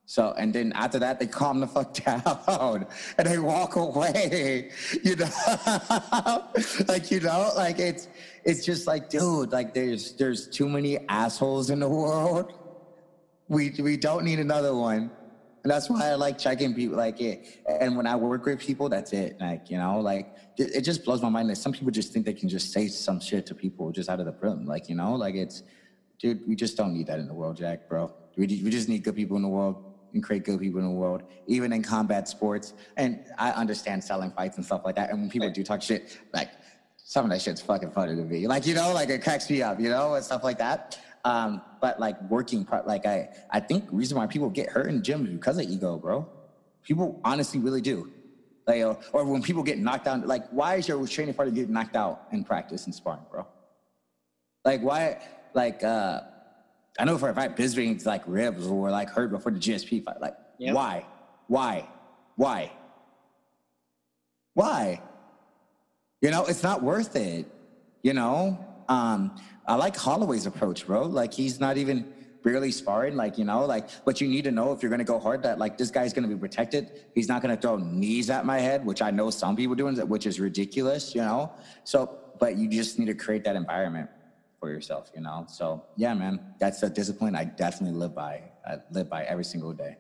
[0.06, 2.88] So, and then after that, they calm the fuck down
[3.18, 4.72] and they walk away,
[5.04, 5.30] you know?
[6.88, 8.10] like, you know, like it's,
[8.44, 12.52] it's just like, dude, like there's, there's too many assholes in the world.
[13.48, 15.12] We, we don't need another one.
[15.64, 17.62] And that's why I like checking people like it.
[17.68, 19.40] And when I work with people, that's it.
[19.40, 22.26] Like, you know, like it, it just blows my mind that some people just think
[22.26, 24.66] they can just say some shit to people just out of the brim.
[24.66, 25.64] Like, you know, like it's,
[26.20, 28.14] dude, we just don't need that in the world, Jack, bro.
[28.36, 29.84] We, we just need good people in the world
[30.14, 32.74] and create good people in the world, even in combat sports.
[32.98, 35.12] And I understand selling fights and stuff like that.
[35.12, 36.50] And when people do talk shit, like
[36.98, 38.48] some of that shit's fucking funny to me.
[38.48, 41.00] Like, you know, like it cracks me up, you know, and stuff like that.
[41.26, 44.98] Um, but like working part, like I, I think reason why people get hurt in
[44.98, 46.28] the gym is because of ego, bro.
[46.84, 48.12] People honestly really do.
[48.70, 51.74] Like, or, or when people get knocked out, like, why is your training partner getting
[51.74, 53.48] knocked out in practice and sparring, bro?
[54.64, 55.24] Like, why,
[55.56, 56.22] like, uh,
[57.00, 60.22] I know for a fact Bisping's like ribs were like hurt before the GSP fight.
[60.22, 60.76] Like, yep.
[60.76, 61.04] why?
[61.48, 61.90] Why?
[62.36, 62.72] Why?
[64.54, 65.02] Why?
[66.22, 67.48] You know, it's not worth it.
[68.04, 71.08] You know, um, I like Holloway's approach, bro.
[71.08, 72.14] Like, he's not even
[72.44, 73.16] barely sparring.
[73.16, 75.60] Like, you know, like, but you need to know if you're to go hard that
[75.60, 77.06] like this guy's to be protected.
[77.16, 80.26] He's not to throw knees at my head, which I know some people doing, which
[80.26, 81.14] is ridiculous.
[81.16, 81.52] You know,
[81.84, 84.10] so but you just need to create that environment
[84.60, 85.46] for yourself, you know?
[85.48, 88.44] So yeah, man, that's a discipline I definitely live by.
[88.68, 89.98] I live by every single day.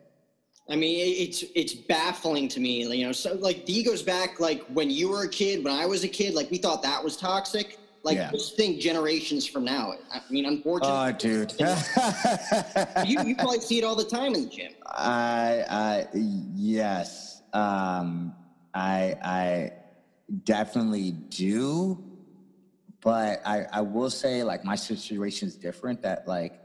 [0.69, 3.11] I mean, it's it's baffling to me, you know.
[3.11, 6.07] So like the goes back like when you were a kid, when I was a
[6.07, 7.79] kid, like we thought that was toxic.
[8.09, 8.31] Like yeah.
[8.31, 9.93] just think generations from now.
[10.11, 10.95] I mean, unfortunately.
[10.95, 11.53] Oh, dude.
[13.07, 14.71] you you probably see it all the time in the gym.
[14.85, 17.41] I I yes.
[17.53, 18.33] Um,
[18.73, 19.71] I I
[20.43, 22.03] definitely do
[23.01, 26.59] but I, I will say like my situation is different that like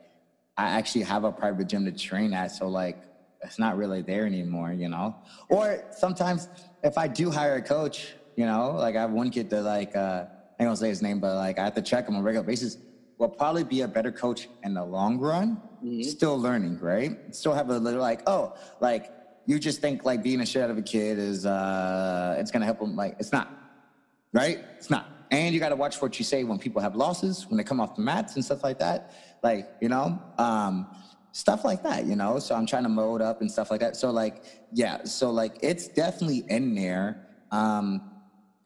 [0.57, 2.51] I actually have a private gym to train at.
[2.51, 3.03] So like
[3.43, 5.17] it's not really there anymore, you know?
[5.49, 6.49] Or sometimes
[6.83, 9.95] if I do hire a coach, you know, like I have one kid that like,
[9.95, 10.27] uh,
[10.59, 12.47] ain't gonna say his name, but like I have to check him on a regular
[12.47, 12.79] basis,
[13.19, 15.61] will probably be a better coach in the long run.
[15.85, 16.03] Mm-hmm.
[16.03, 17.35] Still learning, right?
[17.35, 19.13] Still have a little like, oh, like
[19.47, 22.65] you just think like being a shit out of a kid is, uh, it's gonna
[22.65, 22.97] help him.
[22.97, 23.51] Like it's not,
[24.33, 24.59] right?
[24.79, 25.11] It's not.
[25.31, 27.81] And you got to watch what you say when people have losses, when they come
[27.81, 29.13] off the mats and stuff like that.
[29.43, 30.87] Like, you know, um,
[31.33, 32.39] stuff like that, you know?
[32.39, 33.97] So I'm trying to mold up and stuff like that.
[33.97, 37.27] So, like, yeah, so like it's definitely in there.
[37.51, 38.11] Um,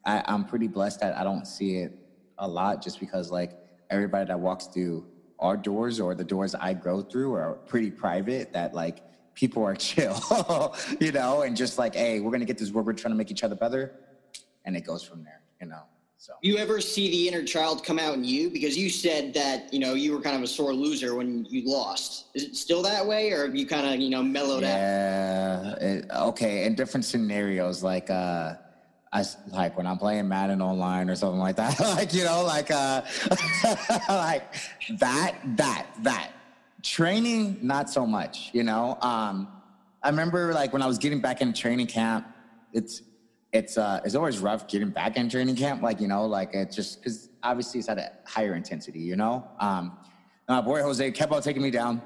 [0.09, 1.93] I, I'm pretty blessed that I don't see it
[2.39, 3.51] a lot just because, like,
[3.89, 5.05] everybody that walks through
[5.39, 9.03] our doors or the doors I go through are pretty private that, like,
[9.35, 12.85] people are chill, you know, and just like, hey, we're gonna get this work.
[12.85, 13.93] We're trying to make each other better,
[14.65, 15.83] and it goes from there, you know.
[16.17, 18.49] So you ever see the inner child come out in you?
[18.49, 21.61] Because you said that you know you were kind of a sore loser when you
[21.65, 22.25] lost.
[22.33, 25.81] Is it still that way, or have you kind of you know mellowed yeah, out?
[25.81, 26.23] Yeah.
[26.27, 26.65] Okay.
[26.65, 28.55] In different scenarios, like uh,
[29.11, 31.79] I like when I'm playing Madden online or something like that.
[31.97, 33.01] like you know, like uh,
[34.09, 34.53] like
[34.99, 36.31] that, that, that.
[36.81, 38.51] Training, not so much.
[38.53, 38.97] You know.
[39.01, 39.47] Um,
[40.01, 42.27] I remember like when I was getting back in training camp.
[42.71, 43.01] It's
[43.51, 45.81] it's uh it's always rough getting back in training camp.
[45.81, 48.99] Like you know, like it's just because obviously it's at a higher intensity.
[48.99, 49.97] You know, um,
[50.47, 52.01] my boy Jose kept on taking me down,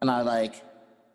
[0.00, 0.64] and I like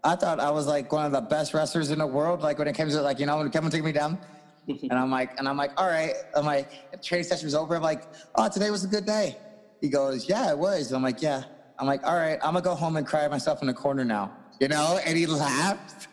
[0.04, 2.42] I thought I was like one of the best wrestlers in the world.
[2.42, 4.20] Like when it came to like you know when it kept on taking me down.
[4.90, 6.14] and I'm like, and I'm like, all right.
[6.36, 7.76] I'm like, training session was over.
[7.76, 8.04] I'm like,
[8.36, 9.38] oh, today was a good day.
[9.82, 10.92] He goes, yeah, it was.
[10.92, 11.44] I'm like, yeah.
[11.80, 14.36] I'm like, all right, I'm gonna go home and cry myself in the corner now,
[14.60, 15.00] you know?
[15.06, 16.08] And he laughed.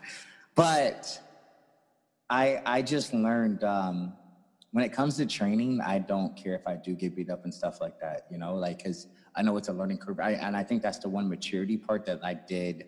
[0.55, 1.21] But
[2.31, 4.13] I I just learned um,
[4.73, 7.53] when it comes to training, I don't care if I do get beat up and
[7.53, 8.27] stuff like that.
[8.31, 10.99] You know, like because I know it's a learning curve, I, and I think that's
[10.99, 12.85] the one maturity part that I did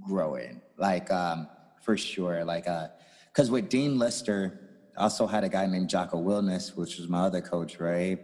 [0.00, 0.60] grow in.
[0.76, 1.48] Like um,
[1.82, 2.88] for sure, like uh,
[3.32, 7.40] because with Dean Lister, also had a guy named Jocko Willink, which was my other
[7.40, 8.18] coach, right?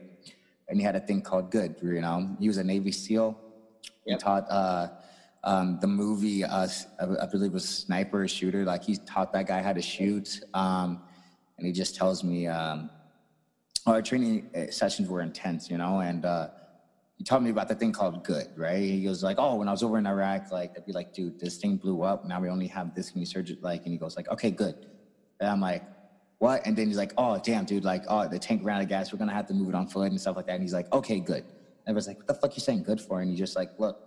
[0.68, 1.76] And he had a thing called Good.
[1.82, 3.38] You know, he was a Navy SEAL.
[4.04, 4.50] He taught.
[4.50, 4.88] Uh,
[5.46, 6.66] um, the movie, uh,
[7.00, 10.40] I, believe it was Sniper or Shooter, like he taught that guy how to shoot.
[10.52, 11.02] Um,
[11.56, 12.90] and he just tells me, um,
[13.86, 16.48] our training uh, sessions were intense, you know, and uh,
[17.16, 18.82] he taught me about the thing called good, right?
[18.82, 21.38] He was like, oh, when I was over in Iraq, like, I'd be like, dude,
[21.38, 22.26] this thing blew up.
[22.26, 24.86] Now we only have this can many surgery, like, and he goes like, okay, good.
[25.38, 25.84] And I'm like,
[26.39, 26.66] what?
[26.66, 29.12] And then he's like, oh, damn, dude, like, oh, the tank ran out of gas.
[29.12, 30.55] We're going to have to move it on foot and stuff like that.
[30.55, 31.45] And he's like, okay, good.
[31.87, 33.20] And I was like, what the fuck you saying good for?
[33.20, 34.01] And he's just like, look,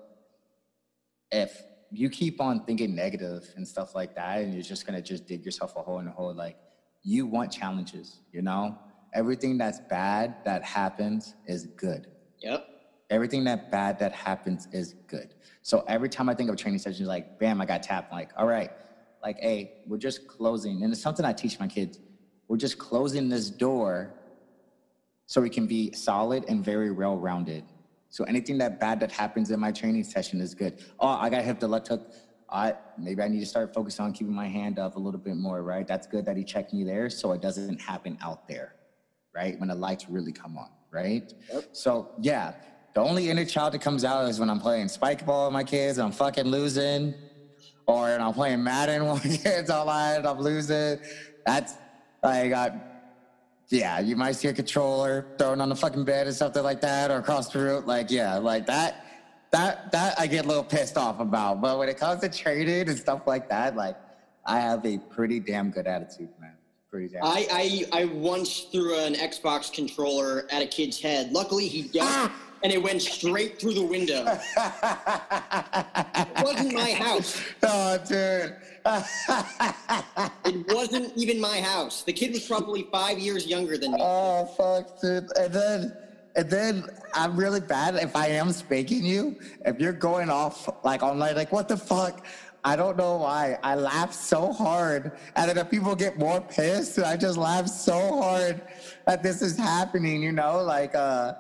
[1.32, 5.28] if you keep on thinking negative and stuff like that, and you're just gonna just
[5.28, 6.58] dig yourself a hole in the hole, like
[7.04, 8.78] you want challenges, you know?
[9.14, 12.08] Everything that's bad that happens is good.
[12.42, 12.68] Yep.
[13.10, 15.34] Everything that bad that happens is good.
[15.64, 18.12] So every time I think of training sessions, like, bam, I got tapped.
[18.12, 18.70] like, all right,
[19.24, 20.84] like, hey, we're just closing.
[20.84, 22.00] And it's something I teach my kids.
[22.50, 24.12] We're just closing this door
[25.28, 27.64] so we can be solid and very well rounded.
[28.10, 30.84] So anything that bad that happens in my training session is good.
[31.00, 32.12] Oh, I got hip the left hook.
[32.50, 35.36] I maybe I need to start focusing on keeping my hand up a little bit
[35.36, 35.88] more, right?
[35.88, 38.74] That's good that he checked me there so it doesn't happen out there,
[39.36, 39.58] right?
[39.60, 41.32] When the lights really come on, right?
[41.54, 41.66] Yep.
[41.74, 42.54] So yeah,
[42.96, 45.64] the only inner child that comes out is when I'm playing spike ball with my
[45.64, 47.14] kids and I'm fucking losing,
[47.86, 50.98] or I'm playing Madden with my kids online and I'm losing.
[51.46, 51.76] That's
[52.24, 52.80] like I
[53.70, 57.12] yeah, you might see a controller thrown on the fucking bed or something like that,
[57.12, 57.86] or across the room.
[57.86, 59.06] Like, yeah, like that,
[59.52, 61.62] that, that I get a little pissed off about.
[61.62, 63.96] But when it comes to trading and stuff like that, like,
[64.46, 66.54] I have a pretty damn good attitude, man.
[66.90, 67.24] Pretty damn.
[67.24, 71.32] I, I, I once threw an Xbox controller at a kid's head.
[71.32, 72.26] Luckily, he ah!
[72.28, 74.26] got and it went straight through the window.
[76.16, 77.42] it wasn't my house.
[77.64, 78.56] Oh, dude.
[80.46, 82.04] it wasn't even my house.
[82.04, 83.98] The kid was probably five years younger than me.
[84.02, 85.28] Oh, fuck, dude.
[85.38, 85.98] And then,
[86.36, 89.38] and then I'm really bad if I am spanking you.
[89.66, 92.26] If you're going off like online, like, what the fuck?
[92.64, 93.58] I don't know why.
[93.64, 95.12] I laugh so hard.
[95.36, 98.62] And then if people get more pissed, I just laugh so hard
[99.06, 100.62] that this is happening, you know?
[100.64, 101.34] Like, uh,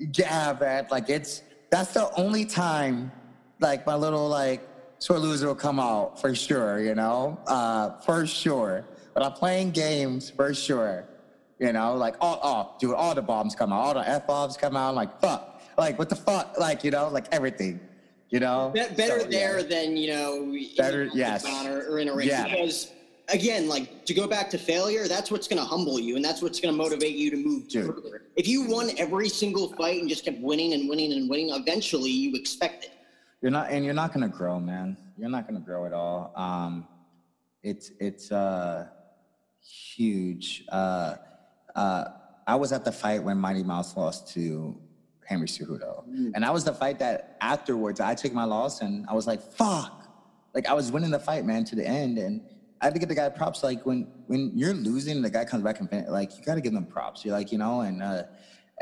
[0.00, 0.86] yeah, man.
[0.90, 3.12] Like it's that's the only time
[3.60, 4.66] like my little like
[4.98, 7.38] sore loser will come out for sure, you know?
[7.46, 8.84] Uh for sure.
[9.14, 11.06] But I'm playing games for sure.
[11.58, 14.56] You know, like oh oh dude, all the bombs come out, all the F bombs
[14.56, 15.60] come out, I'm like fuck.
[15.78, 16.58] Like what the fuck?
[16.58, 17.80] Like, you know, like everything.
[18.30, 18.70] You know?
[18.72, 19.66] Be- better So, there yeah.
[19.66, 21.44] than, you know, Better, yes.
[21.66, 22.28] or, or in a race.
[22.28, 22.44] Yeah.
[22.48, 22.92] Because
[23.30, 26.60] again, like to go back to failure, that's what's gonna humble you and that's what's
[26.60, 28.22] gonna motivate you to move further.
[28.36, 32.10] If you won every single fight and just kept winning and winning and winning, eventually
[32.10, 32.92] you expect it.
[33.40, 34.96] You're not, and you're not gonna grow, man.
[35.16, 36.32] You're not gonna grow at all.
[36.36, 36.86] Um,
[37.62, 38.88] it's it's uh,
[39.62, 40.64] huge.
[40.70, 41.16] Uh,
[41.74, 42.04] uh,
[42.46, 44.78] I was at the fight when Mighty Mouse lost to
[45.24, 46.04] Henry Cejudo,
[46.34, 49.40] and that was the fight that afterwards I took my loss and I was like,
[49.40, 50.06] "Fuck!"
[50.54, 52.42] Like I was winning the fight, man, to the end, and
[52.80, 53.62] I had to give the guy props.
[53.64, 56.74] Like when when you're losing, the guy comes back and like you got to give
[56.74, 57.24] them props.
[57.24, 58.02] You're like, you know, and.
[58.02, 58.22] uh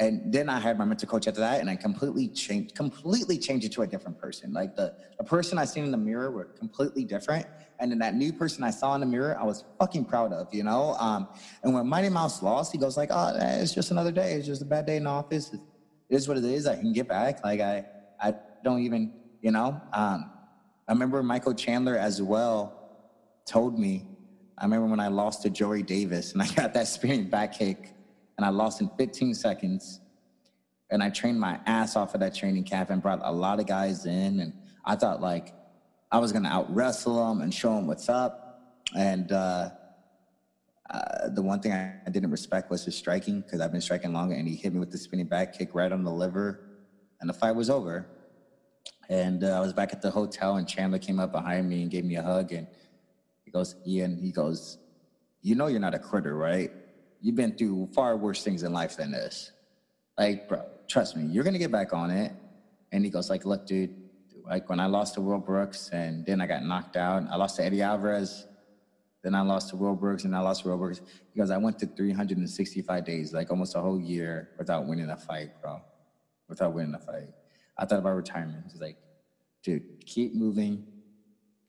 [0.01, 3.67] and then I hired my mental coach after that, and I completely changed, completely changed
[3.67, 4.53] it to a different person.
[4.53, 7.47] Like the, the person I seen in the mirror were completely different,
[7.81, 10.49] and then that new person I saw in the mirror, I was fucking proud of,
[10.53, 10.97] you know.
[11.01, 11.29] Um,
[11.63, 14.35] and when Mighty Mouse lost, he goes like, "Oh, eh, it's just another day.
[14.35, 15.53] It's just a bad day in the office.
[15.53, 15.63] It
[16.11, 16.67] is what it is.
[16.67, 17.37] I can get back.
[17.45, 17.85] Like I,
[18.21, 18.35] I
[18.65, 20.33] don't even, you know." Um,
[20.89, 22.75] I remember Michael Chandler as well
[23.49, 24.07] told me.
[24.57, 27.95] I remember when I lost to Joey Davis, and I got that spinning back kick
[28.39, 30.01] and I lost in 15 seconds.
[30.91, 33.67] And I trained my ass off of that training camp and brought a lot of
[33.67, 34.41] guys in.
[34.41, 34.53] And
[34.87, 35.53] I thought like
[36.11, 38.63] I was gonna out wrestle them and show them what's up.
[38.97, 39.71] And uh,
[40.89, 44.35] uh, the one thing I, didn't respect was his striking because I've been striking longer.
[44.35, 46.61] And he hit me with the spinning back kick right on the liver,
[47.21, 48.07] and the fight was over.
[49.11, 51.91] And uh, I was back at the hotel, and Chandler came up behind me and
[51.91, 52.53] gave me a hug.
[52.53, 52.67] And
[53.59, 54.79] goes, Ian, he goes,
[55.43, 56.71] You know, you're not a critter, right?
[57.21, 59.51] You've been through far worse things in life than this.
[60.17, 62.33] Like, bro, trust me, you're gonna get back on it.
[62.93, 63.95] And he goes, like, look, dude,
[64.47, 67.57] like when I lost to Will Brooks and then I got knocked out, I lost
[67.57, 68.47] to Eddie Alvarez,
[69.23, 71.03] then I lost to Will Brooks and I lost to Will Brooks.
[71.33, 75.17] He goes, I went to 365 days, like almost a whole year without winning a
[75.17, 75.83] fight, bro.
[76.49, 77.29] Without winning a fight.
[77.77, 78.65] I thought about retirement.
[78.73, 78.97] He's like,
[79.63, 80.87] dude, keep moving,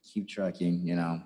[0.02, 1.20] keep trucking, you know.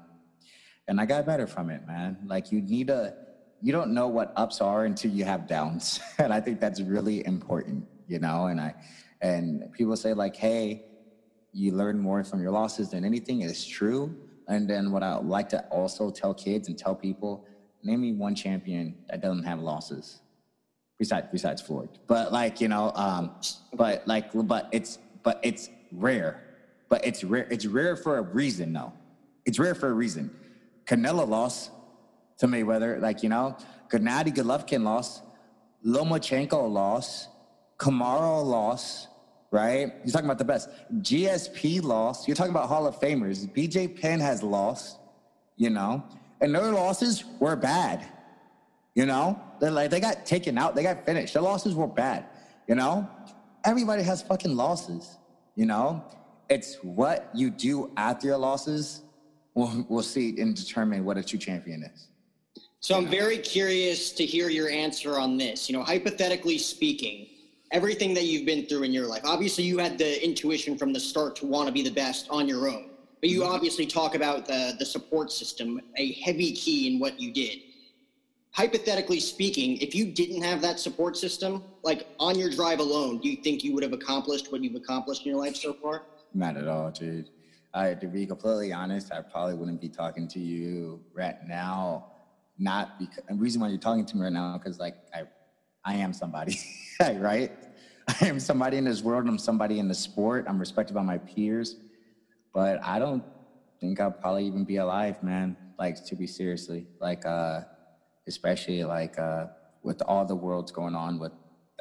[0.89, 2.18] And I got better from it, man.
[2.26, 3.14] Like you need a,
[3.62, 7.24] you don't know what ups are until you have downs, and I think that's really
[7.26, 8.47] important, you know.
[8.47, 8.74] And I,
[9.20, 10.85] and people say like, hey,
[11.53, 13.43] you learn more from your losses than anything.
[13.43, 14.14] It's true.
[14.49, 17.47] And then what I like to also tell kids and tell people,
[17.82, 20.20] name me one champion that doesn't have losses,
[20.99, 21.89] besides besides Floyd.
[22.07, 23.37] But like you know, um,
[23.72, 26.43] but like, but it's but it's rare.
[26.89, 27.49] But it's rare.
[27.51, 28.93] It's rare for a reason, though.
[29.47, 30.30] It's rare for a reason.
[30.87, 31.70] Canelo lost
[32.39, 33.57] to Mayweather, like you know,
[33.91, 35.22] Gennady Golovkin lost,
[35.87, 37.28] Lomachenko lost,
[37.78, 39.09] Kamaru lost,
[39.51, 39.93] right?
[40.05, 40.68] You're talking about the best.
[40.99, 42.26] GSP lost.
[42.26, 43.49] You're talking about Hall of Famers.
[43.49, 44.99] BJ Penn has lost,
[45.57, 46.03] you know,
[46.41, 48.07] and their losses were bad.
[48.95, 50.74] You know, they like they got taken out.
[50.74, 51.35] They got finished.
[51.35, 52.26] Their losses were bad.
[52.68, 53.09] You know,
[53.64, 55.18] everybody has fucking losses.
[55.57, 56.05] You know,
[56.49, 59.03] it's what you do after your losses.
[59.55, 62.09] We'll, we'll see and determine what a true champion is.
[62.80, 65.70] So I'm very curious to hear your answer on this.
[65.70, 67.28] You know, hypothetically speaking,
[67.72, 71.00] everything that you've been through in your life, obviously you had the intuition from the
[71.00, 72.90] start to want to be the best on your own.
[73.20, 73.55] But you mm-hmm.
[73.55, 77.61] obviously talk about the, the support system, a heavy key in what you did.
[78.50, 83.30] Hypothetically speaking, if you didn't have that support system, like on your drive alone, do
[83.30, 86.02] you think you would have accomplished what you've accomplished in your life so far?
[86.34, 87.30] Not at all, dude.
[87.75, 92.12] I, to be completely honest, I probably wouldn't be talking to you right now.
[92.57, 95.25] Not because the reason why you're talking to me right now, because like I,
[95.85, 96.57] I am somebody,
[97.16, 97.51] right?
[98.07, 99.27] I am somebody in this world.
[99.27, 100.45] I'm somebody in the sport.
[100.49, 101.77] I'm respected by my peers,
[102.53, 103.25] but I don't
[103.81, 105.57] think I'll probably even be alive, man.
[105.77, 107.62] Like to be seriously, like, uh,
[108.29, 109.47] especially like uh,
[109.83, 111.33] with all the worlds going on with,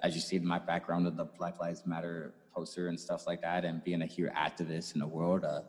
[0.01, 3.41] as you see in my background of the Black Lives Matter poster and stuff like
[3.41, 5.61] that, and being a hero activist in the world, uh,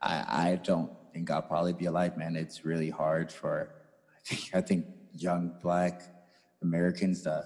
[0.00, 2.36] I, I don't think I'll probably be alive, man.
[2.36, 3.74] It's really hard for,
[4.14, 6.02] I think, I think young Black
[6.62, 7.44] Americans, the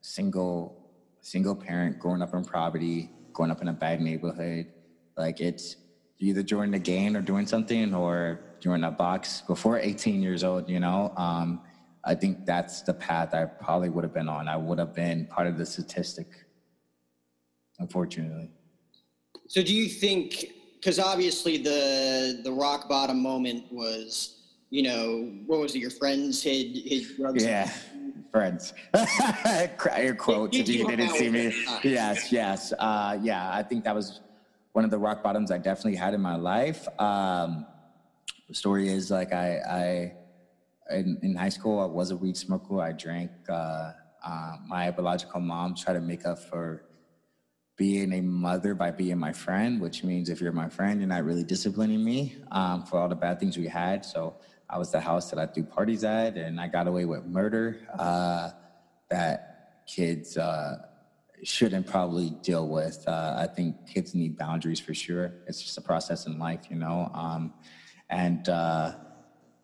[0.00, 0.82] single
[1.20, 4.66] single parent growing up in poverty, growing up in a bad neighborhood,
[5.16, 5.76] like it's
[6.20, 10.44] either join the gang or doing something, or you're in a box before 18 years
[10.44, 10.68] old.
[10.68, 11.60] You know, um,
[12.04, 14.46] I think that's the path I probably would have been on.
[14.46, 16.28] I would have been part of the statistic
[17.78, 18.50] unfortunately.
[19.48, 25.60] So do you think because obviously the the rock bottom moment was, you know, what
[25.60, 25.78] was it?
[25.78, 27.44] Your friends hid hid drugs.
[27.44, 27.70] Yeah,
[28.30, 28.72] friends.
[30.02, 30.56] your quotes.
[30.56, 31.54] If you didn't see me.
[31.82, 32.72] Yes, yes.
[32.78, 34.20] Uh, yeah, I think that was
[34.72, 36.86] one of the rock bottoms I definitely had in my life.
[37.00, 37.66] Um,
[38.48, 42.80] the story is like I, I in, in high school I was a weed smoker.
[42.80, 43.30] I drank.
[43.48, 43.92] Uh,
[44.24, 46.82] uh, my biological mom tried to make up for
[47.76, 51.24] being a mother by being my friend, which means if you're my friend, you're not
[51.24, 54.04] really disciplining me um, for all the bad things we had.
[54.04, 54.34] So
[54.68, 57.86] I was the house that I threw parties at, and I got away with murder
[57.98, 58.50] uh,
[59.10, 60.78] that kids uh,
[61.44, 63.04] shouldn't probably deal with.
[63.06, 65.34] Uh, I think kids need boundaries for sure.
[65.46, 67.10] It's just a process in life, you know.
[67.12, 67.52] Um,
[68.08, 68.94] and uh,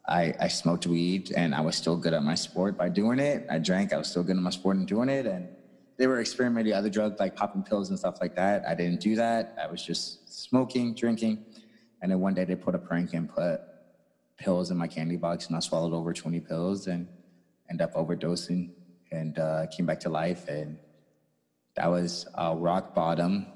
[0.07, 3.47] I, I smoked weed, and I was still good at my sport by doing it.
[3.51, 5.49] I drank, I was still good at my sport and doing it, and
[6.03, 8.65] they were experimenting other drugs like popping pills and stuff like that.
[8.67, 9.57] I didn't do that.
[9.63, 11.45] I was just smoking, drinking.
[12.01, 13.61] And then one day they put a prank and put
[14.37, 17.07] pills in my candy box and I swallowed over 20 pills and
[17.71, 18.71] ended up overdosing
[19.13, 20.49] and uh, came back to life.
[20.49, 20.77] And
[21.77, 23.47] that was uh, rock bottom.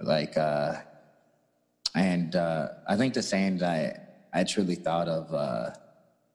[0.00, 0.76] Like, uh,
[1.94, 5.72] and uh, I think the saying that I, I truly thought of, uh,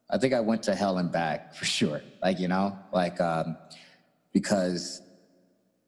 [0.08, 2.04] I think I went to hell and back for sure.
[2.22, 3.58] Like, you know, like, um,
[4.34, 5.02] because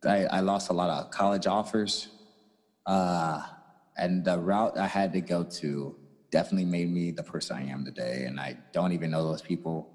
[0.06, 2.08] I, I lost a lot of college offers.
[2.86, 3.42] Uh,
[3.98, 5.96] and the route I had to go to
[6.32, 8.26] definitely made me the person I am today.
[8.26, 9.92] And I don't even know those people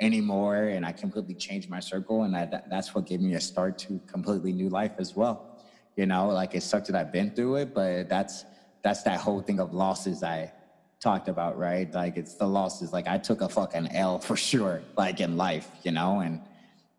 [0.00, 0.56] anymore.
[0.56, 2.22] And I completely changed my circle.
[2.22, 5.48] And I, that's what gave me a start to completely new life as well.
[5.96, 8.46] You know, like it sucked that I've been through it, but that's
[8.82, 10.52] that's that whole thing of losses I
[11.00, 11.92] talked about, right?
[11.92, 12.92] Like it's the losses.
[12.92, 16.40] Like I took a fucking L for sure, like in life, you know, and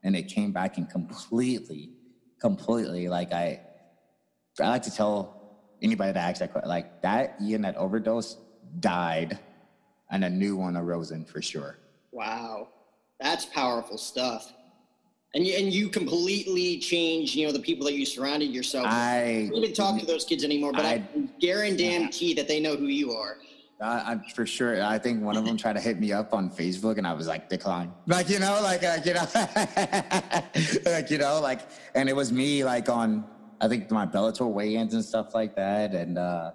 [0.03, 1.89] and it came back and completely
[2.43, 3.07] completely.
[3.07, 3.61] Like I,
[4.59, 8.37] I like to tell anybody that asks that question, like that Ian that overdose
[8.79, 9.39] died,
[10.11, 11.79] and a new one arose in for sure.
[12.11, 12.67] Wow,
[13.19, 14.53] that's powerful stuff.
[15.35, 18.93] And you, and you completely changed, you know, the people that you surrounded yourself with.
[18.93, 21.03] I don't even talk to those kids anymore, but I, I
[21.39, 23.37] guarantee that they know who you are.
[23.83, 24.81] Uh, I'm for sure.
[24.81, 27.27] I think one of them tried to hit me up on Facebook, and I was
[27.27, 27.91] like, decline.
[28.07, 29.27] Like you know, like uh, you know,
[30.91, 31.61] like you know, like,
[31.93, 33.25] and it was me like on
[33.59, 36.51] I think my Bellator weigh-ins and stuff like that, and uh,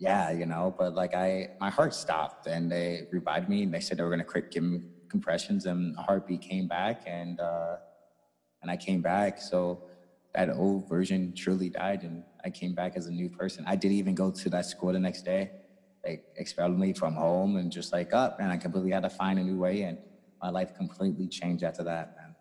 [0.00, 3.80] yeah, you know, but like I, my heart stopped and they revived me and they
[3.80, 7.76] said they were going to give me compressions and a heartbeat came back and, uh,
[8.62, 9.42] and I came back.
[9.42, 9.82] So
[10.34, 13.64] that old version truly died and I came back as a new person.
[13.66, 15.50] I didn't even go to that school the next day.
[16.04, 19.38] They expelled me from home and just like up and I completely had to find
[19.38, 19.98] a new way and
[20.42, 22.34] my life completely changed after that, man.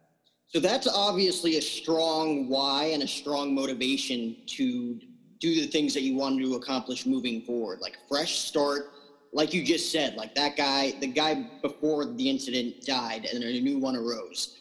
[0.47, 4.99] So that's obviously a strong why and a strong motivation to
[5.39, 7.80] do the things that you wanted to accomplish moving forward.
[7.82, 8.91] Like fresh start,
[9.32, 13.62] like you just said, like that guy, the guy before the incident died and a
[13.62, 14.57] new one arose.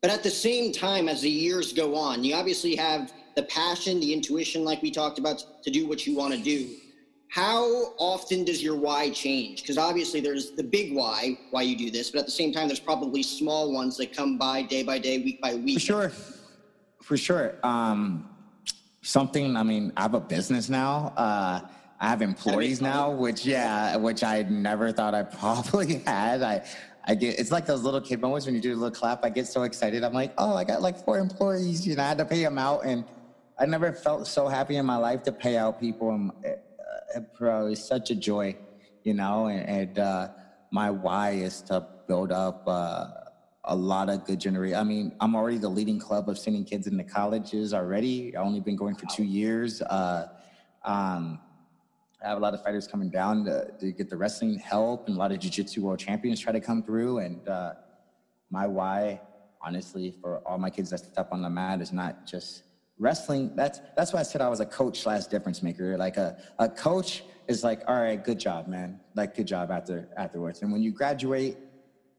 [0.00, 4.00] But at the same time, as the years go on, you obviously have the passion,
[4.00, 6.76] the intuition, like we talked about, to do what you want to do.
[7.36, 9.60] How often does your why change?
[9.60, 12.66] Because obviously there's the big why, why you do this, but at the same time,
[12.66, 15.74] there's probably small ones that come by day by day, week by week.
[15.74, 16.12] For sure.
[17.02, 17.56] For sure.
[17.62, 18.30] Um,
[19.02, 21.12] something, I mean, I have a business now.
[21.14, 21.60] Uh,
[22.00, 26.42] I have employees now, which, yeah, which I never thought I probably had.
[26.42, 26.64] I,
[27.04, 29.26] I get it's like those little kid moments when you do a little clap.
[29.26, 30.04] I get so excited.
[30.04, 31.86] I'm like, oh, I got like four employees.
[31.86, 33.04] You know, I had to pay them out, and
[33.58, 36.32] I never felt so happy in my life to pay out people.
[37.14, 38.56] Uh, bro, it's such a joy,
[39.04, 39.46] you know.
[39.46, 40.28] And, and uh,
[40.70, 43.08] my why is to build up uh,
[43.64, 44.78] a lot of good generation.
[44.78, 48.36] I mean, I'm already the leading club of sending kids into colleges already.
[48.36, 49.82] I've only been going for two years.
[49.82, 50.28] Uh,
[50.84, 51.40] um,
[52.24, 55.16] I have a lot of fighters coming down to, to get the wrestling help, and
[55.16, 57.18] a lot of jiu-jitsu world champions try to come through.
[57.18, 57.74] And uh,
[58.50, 59.20] my why,
[59.60, 62.62] honestly, for all my kids that step on the mat is not just
[62.98, 63.52] wrestling.
[63.54, 65.96] That's that's why I said I was a coach slash difference maker.
[65.96, 69.00] Like a, a coach is like, all right, good job, man.
[69.14, 70.62] Like good job after afterwards.
[70.62, 71.56] And when you graduate,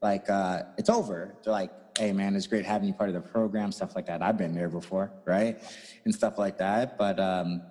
[0.00, 1.36] like uh, it's over.
[1.42, 4.22] They're like, hey man, it's great having you part of the program, stuff like that.
[4.22, 5.60] I've been there before, right?
[6.04, 6.96] And stuff like that.
[6.96, 7.62] But um,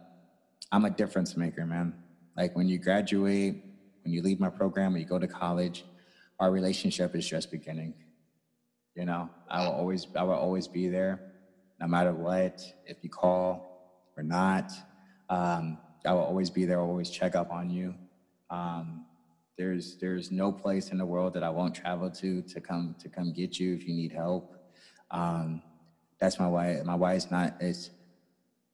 [0.71, 1.93] I'm a difference maker, man.
[2.35, 3.63] Like when you graduate,
[4.03, 5.85] when you leave my program, when you go to college,
[6.39, 7.93] our relationship is just beginning.
[8.95, 11.26] You know, I will always, I will always be there,
[11.79, 12.61] no matter what.
[12.85, 14.71] If you call or not,
[15.29, 16.79] um, I will always be there.
[16.79, 17.93] I'll always check up on you.
[18.49, 19.05] Um,
[19.57, 23.09] there's, there's no place in the world that I won't travel to to come to
[23.09, 24.55] come get you if you need help.
[25.11, 25.61] Um,
[26.19, 26.81] that's my why.
[26.85, 27.89] My why is not it's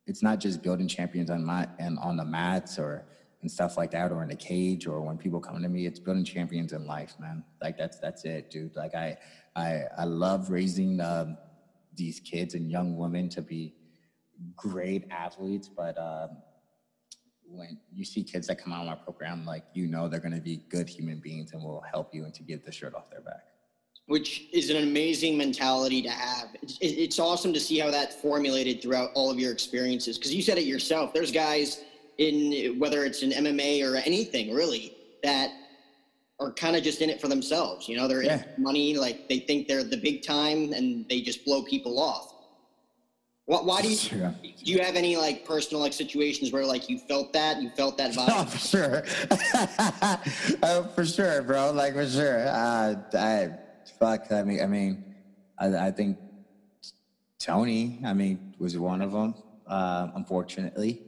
[0.05, 3.05] it's not just building champions on my and on the mats or
[3.41, 5.99] and stuff like that, or in a cage, or when people come to me, it's
[5.99, 7.43] building champions in life, man.
[7.61, 8.75] Like that's that's it, dude.
[8.75, 9.17] Like I
[9.55, 11.37] I I love raising um,
[11.95, 13.73] these kids and young women to be
[14.55, 16.37] great athletes, but um,
[17.45, 20.33] when you see kids that come out of my program, like you know they're going
[20.33, 23.09] to be good human beings and will help you and to get the shirt off
[23.09, 23.43] their back.
[24.07, 26.49] Which is an amazing mentality to have.
[26.61, 30.17] It's, it's awesome to see how that formulated throughout all of your experiences.
[30.17, 31.13] Because you said it yourself.
[31.13, 31.83] There's guys
[32.17, 35.51] in whether it's in MMA or anything really that
[36.39, 37.87] are kind of just in it for themselves.
[37.87, 38.43] You know, they're yeah.
[38.57, 42.33] in money, like they think they're the big time and they just blow people off.
[43.45, 44.31] Why, why do you yeah.
[44.41, 47.97] do you have any like personal like situations where like you felt that you felt
[47.97, 48.29] that vibe?
[48.29, 49.03] Oh, for sure,
[50.63, 51.71] oh, for sure, bro.
[51.71, 52.47] Like for sure.
[52.47, 53.49] Uh, I
[53.99, 54.31] fuck.
[54.31, 55.03] I mean, I mean,
[55.59, 56.17] I, I think
[57.37, 57.99] Tony.
[58.05, 59.35] I mean, was one of them.
[59.67, 61.01] Uh, unfortunately,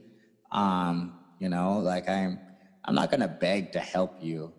[0.52, 2.38] um, you know, like I'm,
[2.84, 4.52] I'm not gonna beg to help you.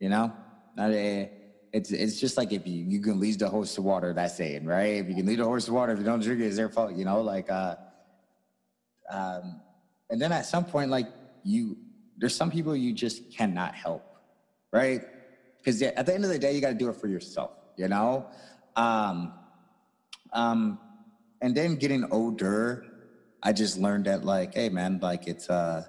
[0.00, 0.32] You know,
[0.76, 4.12] not it's it's just like if you you can lead the horse to water.
[4.12, 4.96] That saying, right?
[4.96, 6.68] If you can lead a horse to water, if you don't drink it, it's their
[6.68, 6.96] fault.
[6.96, 7.76] You know, like, uh,
[9.08, 9.60] um,
[10.10, 11.06] and then at some point, like
[11.44, 11.76] you,
[12.16, 14.02] there's some people you just cannot help,
[14.72, 15.02] right?
[15.58, 17.52] Because at the end of the day, you got to do it for yourself.
[17.76, 18.26] You know,
[18.74, 19.32] um,
[20.32, 20.78] um,
[21.40, 22.90] and then getting older
[23.42, 25.84] I just learned that like, hey man, like it's uh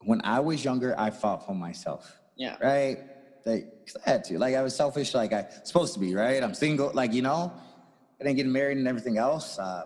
[0.00, 2.18] when I was younger, I fought for myself.
[2.42, 2.56] Yeah.
[2.60, 2.98] Right?
[3.46, 3.72] Like
[4.04, 4.38] I had to.
[4.38, 6.42] Like I was selfish like I supposed to be, right?
[6.42, 7.52] I'm single, like, you know,
[8.20, 9.58] I didn't get married and everything else.
[9.60, 9.84] Um,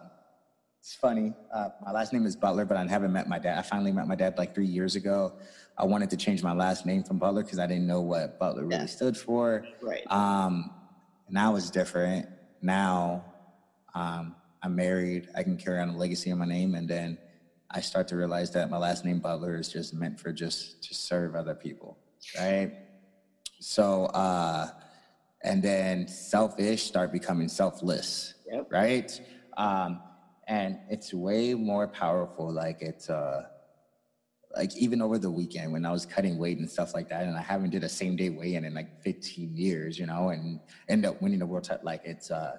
[0.80, 1.34] it's funny.
[1.52, 3.58] Uh, my last name is Butler, but I haven't met my dad.
[3.58, 5.34] I finally met my dad like three years ago.
[5.76, 8.64] I wanted to change my last name from Butler because I didn't know what Butler
[8.64, 8.86] really yeah.
[8.86, 9.66] stood for.
[9.82, 10.10] Right.
[10.10, 10.70] Um,
[11.28, 12.26] now it's different.
[12.62, 13.24] Now,
[13.94, 16.74] um, I'm married, I can carry on a legacy in my name.
[16.74, 17.18] And then
[17.70, 20.94] I start to realize that my last name Butler is just meant for just to
[20.94, 21.98] serve other people,
[22.38, 22.72] right?
[23.60, 24.68] So, uh,
[25.42, 28.68] and then selfish start becoming selfless, yep.
[28.70, 29.20] right?
[29.56, 30.00] Um,
[30.48, 32.52] and it's way more powerful.
[32.52, 33.44] Like it's, uh,
[34.56, 37.36] like even over the weekend when I was cutting weight and stuff like that, and
[37.36, 40.60] I haven't did a same day weigh in in like 15 years, you know, and
[40.88, 41.84] end up winning the world title.
[41.84, 42.56] Like it's, uh,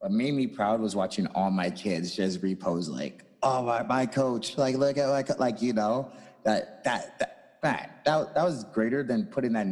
[0.00, 4.06] what made me proud was watching all my kids just repose like, oh my, my
[4.06, 6.10] coach, like look at like like you know
[6.44, 9.66] that that that man, that that was greater than putting that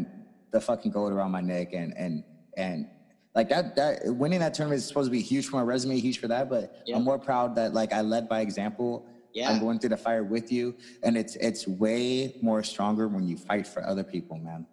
[0.51, 2.25] the fucking gold around my neck and and
[2.57, 2.87] and
[3.35, 6.19] like that that winning that tournament is supposed to be huge for my resume, huge
[6.19, 6.49] for that.
[6.49, 6.97] But Yeah.
[6.97, 9.07] I'm more proud that like I led by example.
[9.35, 9.51] Yeah.
[9.51, 13.37] I'm going through the fire with you, and it's it's way more stronger when you
[13.37, 14.67] fight for other people, man.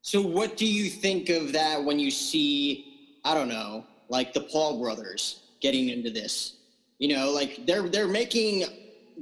[0.00, 4.42] So, what do you think of that when you see, I don't know, like the
[4.42, 6.58] Paul brothers getting into this?
[6.98, 8.64] You know, like they're they're making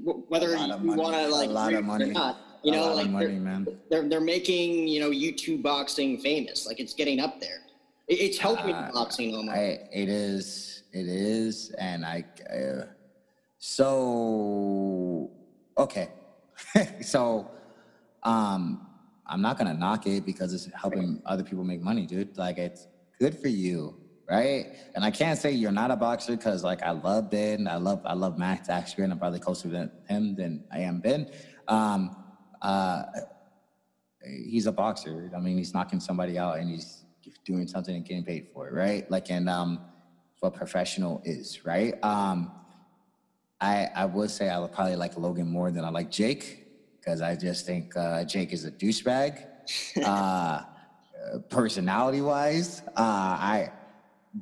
[0.05, 2.11] whether you want to like a lot of money.
[2.11, 3.67] not, you know, like of they're, man.
[3.91, 6.67] they're they're making you know YouTube boxing famous.
[6.67, 7.61] Like it's getting up there.
[8.09, 9.57] It- It's helping Uh, boxing almost.
[9.57, 12.25] I, it is, it is, and I.
[12.51, 12.87] Uh,
[13.59, 15.31] so
[15.79, 16.09] okay,
[17.01, 17.51] so
[18.23, 18.87] um,
[19.27, 22.37] I'm not gonna knock it because it's helping other people make money, dude.
[22.37, 22.87] Like it's
[23.19, 23.97] good for you,
[24.31, 24.67] right?
[24.95, 28.01] And I can't say you're not a boxer because like I love Ben, I love
[28.05, 31.31] I love Max and I'm probably closer to him than I am Ben.
[31.69, 32.24] Um,
[32.65, 33.05] uh,
[34.25, 35.31] he's a boxer.
[35.37, 37.05] I mean, he's knocking somebody out and he's
[37.45, 39.09] doing something and getting paid for it, right?
[39.11, 39.81] Like, and um,
[40.41, 42.03] what professional is, right?
[42.03, 42.51] Um,
[43.61, 46.67] I I would say I would probably like Logan more than I like Jake
[46.99, 49.47] because I just think uh, Jake is a douchebag.
[50.05, 50.63] uh,
[51.49, 53.73] personality wise, uh, I,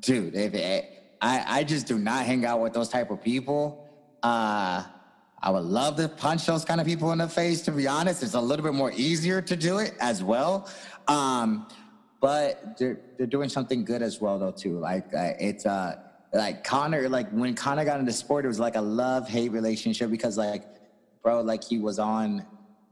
[0.00, 3.88] dude, if it, I I just do not hang out with those type of people.
[4.22, 4.84] Uh,
[5.42, 7.62] I would love to punch those kind of people in the face.
[7.62, 10.68] To be honest, it's a little bit more easier to do it as well.
[11.08, 11.66] Um,
[12.20, 14.78] but they're they're doing something good as well though too.
[14.78, 15.96] Like uh, it's uh
[16.32, 20.10] like Conor like when Conor got into sport, it was like a love hate relationship
[20.10, 20.64] because like
[21.22, 22.46] bro like he was on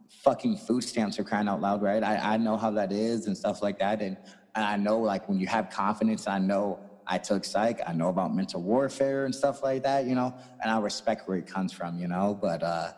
[0.08, 2.02] fucking food stamps for crying out loud, right?
[2.02, 4.16] I I know how that is and stuff like that, and
[4.56, 6.80] and I know like when you have confidence, I know.
[7.10, 7.80] I took psych.
[7.84, 10.32] I know about mental warfare and stuff like that, you know,
[10.62, 12.38] and I respect where it comes from, you know.
[12.40, 12.92] But uh,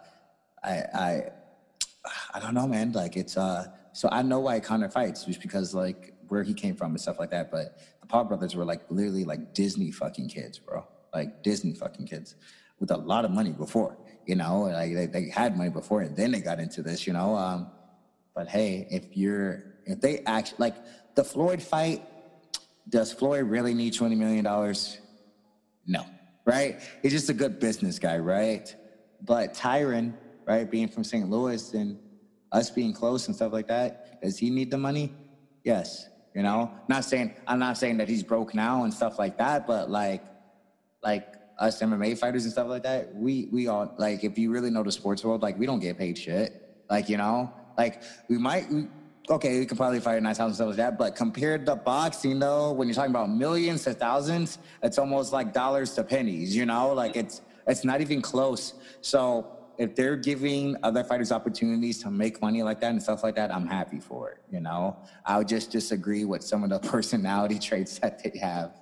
[0.63, 1.23] I, I,
[2.35, 2.93] I don't know, man.
[2.93, 6.77] Like it's uh, so I know why Conor fights just because like where he came
[6.77, 7.51] from and stuff like that.
[7.51, 10.87] But the Paul brothers were like literally like Disney fucking kids, bro.
[11.15, 12.35] Like Disney fucking kids
[12.81, 13.97] with a lot of money before,
[14.27, 14.65] you know.
[14.65, 17.35] Like they, they had money before and then they got into this, you know.
[17.35, 17.71] Um,
[18.35, 20.77] but hey, if you're if they actually like
[21.15, 22.05] the Floyd fight,
[22.89, 24.99] does Floyd really need twenty million dollars?
[25.87, 26.05] No,
[26.45, 26.81] right?
[27.03, 28.75] He's just a good business guy, right?
[29.23, 30.15] But Tyron,
[30.47, 31.29] right, being from St.
[31.31, 31.99] Louis and
[32.51, 35.15] us being close and stuff like that, does he need the money?
[35.65, 36.09] Yes.
[36.35, 39.67] You know, not saying I'm not saying that he's broke now and stuff like that,
[39.67, 40.25] but like,
[41.03, 41.27] like
[41.59, 44.83] us MMA fighters and stuff like that, we we all like if you really know
[44.83, 46.85] the sports world, like we don't get paid shit.
[46.89, 48.71] Like you know, like we might.
[48.71, 48.87] We,
[49.31, 52.39] okay, you could probably fight at nine thousand stuff like that, but compared to boxing,
[52.39, 56.55] though, when you're talking about millions to thousands, it's almost like dollars to pennies.
[56.55, 58.75] You know, like it's it's not even close.
[59.01, 63.37] So if they're giving other fighters opportunities to make money like that and stuff like
[63.37, 64.39] that, I'm happy for it.
[64.51, 68.82] You know, I would just disagree with some of the personality traits that they have.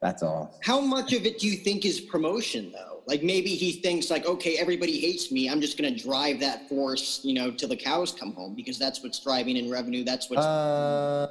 [0.00, 0.56] That's all.
[0.62, 3.02] How much of it do you think is promotion, though?
[3.06, 5.48] Like maybe he thinks like, okay, everybody hates me.
[5.48, 8.78] I'm just going to drive that force, you know, till the cows come home because
[8.78, 10.04] that's what's driving in revenue.
[10.04, 10.44] That's what's.
[10.44, 11.26] Uh,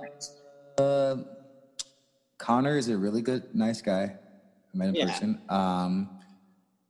[0.80, 1.15] uh,
[2.39, 4.03] Conor is a really good, nice guy.
[4.74, 5.05] I met in Yeah.
[5.05, 5.41] person.
[5.49, 6.09] Um,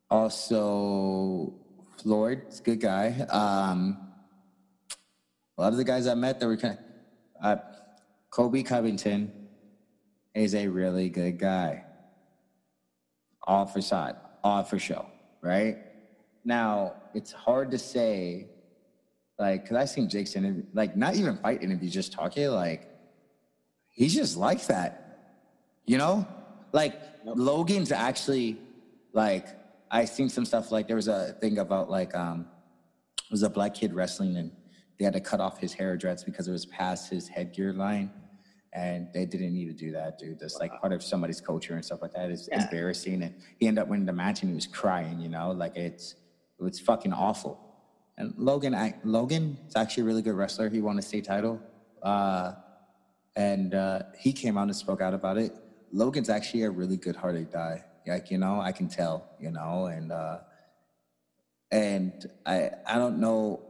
[0.10, 1.54] also,
[2.02, 3.10] Floyd is a good guy.
[3.30, 3.98] Um,
[5.58, 7.62] a lot of the guys I met that were kind of, uh,
[8.30, 9.32] Colby Covington
[10.38, 11.84] is a really good guy.
[13.44, 15.06] All for side, all for show,
[15.42, 15.78] right?
[16.44, 18.48] Now, it's hard to say,
[19.40, 22.90] like, because I've seen Jake's interview, like, not even fight interviews, just talking, like,
[23.90, 25.40] he's just like that,
[25.86, 26.28] you know?
[26.72, 28.60] Like, Logan's actually,
[29.14, 29.48] like,
[29.90, 32.48] I seen some stuff, like, there was a thing about, like, um,
[33.18, 34.52] it was a black kid wrestling, and
[34.98, 38.12] they had to cut off his hair dreads because it was past his headgear line.
[38.78, 40.40] And they didn't need to do that, dude.
[40.40, 42.30] That's like part of somebody's culture and stuff like that.
[42.30, 42.62] It's Yeah.
[42.64, 43.24] embarrassing.
[43.24, 45.48] And he ended up winning the match and he was crying, you know?
[45.64, 46.16] Like, it's,
[46.60, 47.54] it's fucking awful.
[48.20, 50.70] And Logan, I, Logan is actually a really good wrestler.
[50.70, 51.60] He won a state title,
[52.04, 52.54] uh,
[53.36, 55.52] and uh, he came out and spoke out about it.
[55.92, 57.84] Logan's actually a really good-hearted guy.
[58.08, 59.18] Like you know, I can tell.
[59.40, 60.40] You know, and uh,
[61.72, 63.62] and I I don't know.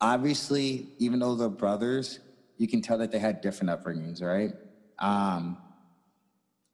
[0.00, 2.20] Obviously, even though they're brothers,
[2.62, 4.52] you can tell that they had different upbringings, right?
[5.00, 5.58] Um,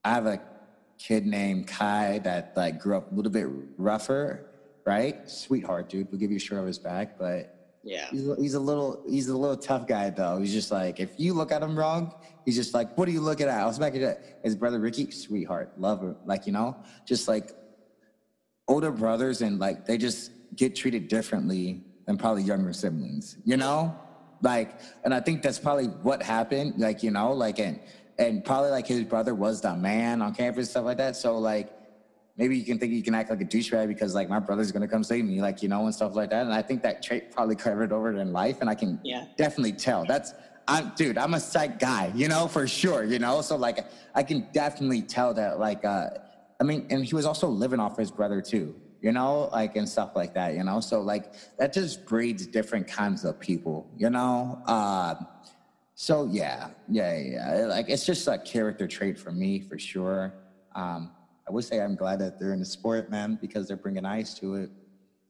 [0.05, 0.39] I have a
[0.99, 3.47] kid named Kai that like grew up a little bit
[3.79, 4.45] rougher,
[4.85, 5.29] right?
[5.31, 6.09] Sweetheart, dude.
[6.11, 8.07] We'll give you a shirt on his back, but Yeah.
[8.11, 10.39] he's, a- he's a little he's a little tough guy though.
[10.39, 12.13] He's just like if you look at him wrong,
[12.45, 13.59] he's just like, what are you looking at?
[13.59, 16.77] I was back at his brother Ricky, sweetheart, love her, like you know,
[17.07, 17.51] just like
[18.67, 23.97] older brothers and like they just get treated differently than probably younger siblings, you know?
[24.41, 26.75] Like, and I think that's probably what happened.
[26.79, 27.81] Like, you know, like, and,
[28.19, 31.17] and probably like his brother was the man on campus, stuff like that.
[31.17, 31.71] So, like,
[32.37, 34.87] maybe you can think you can act like a douchebag because, like, my brother's gonna
[34.89, 36.45] come save me, like, you know, and stuff like that.
[36.45, 38.59] And I think that trait probably covered over in life.
[38.61, 39.25] And I can Yeah.
[39.37, 40.05] definitely tell.
[40.07, 40.33] That's,
[40.69, 43.41] I'm, dude, I'm a psych guy, you know, for sure, you know?
[43.41, 46.11] So, like, I can definitely tell that, like, uh,
[46.61, 49.89] I mean, and he was also living off his brother too, you know, like and
[49.89, 50.81] stuff like that, you know.
[50.81, 54.61] So like that just breeds different kinds of people, you know.
[54.67, 55.15] Uh,
[55.95, 57.67] so yeah, yeah, yeah.
[57.67, 60.33] Like it's just a character trait for me for sure.
[60.75, 61.13] Um,
[61.49, 64.35] I would say I'm glad that they're in the sport, man, because they're bringing ice
[64.35, 64.71] to it.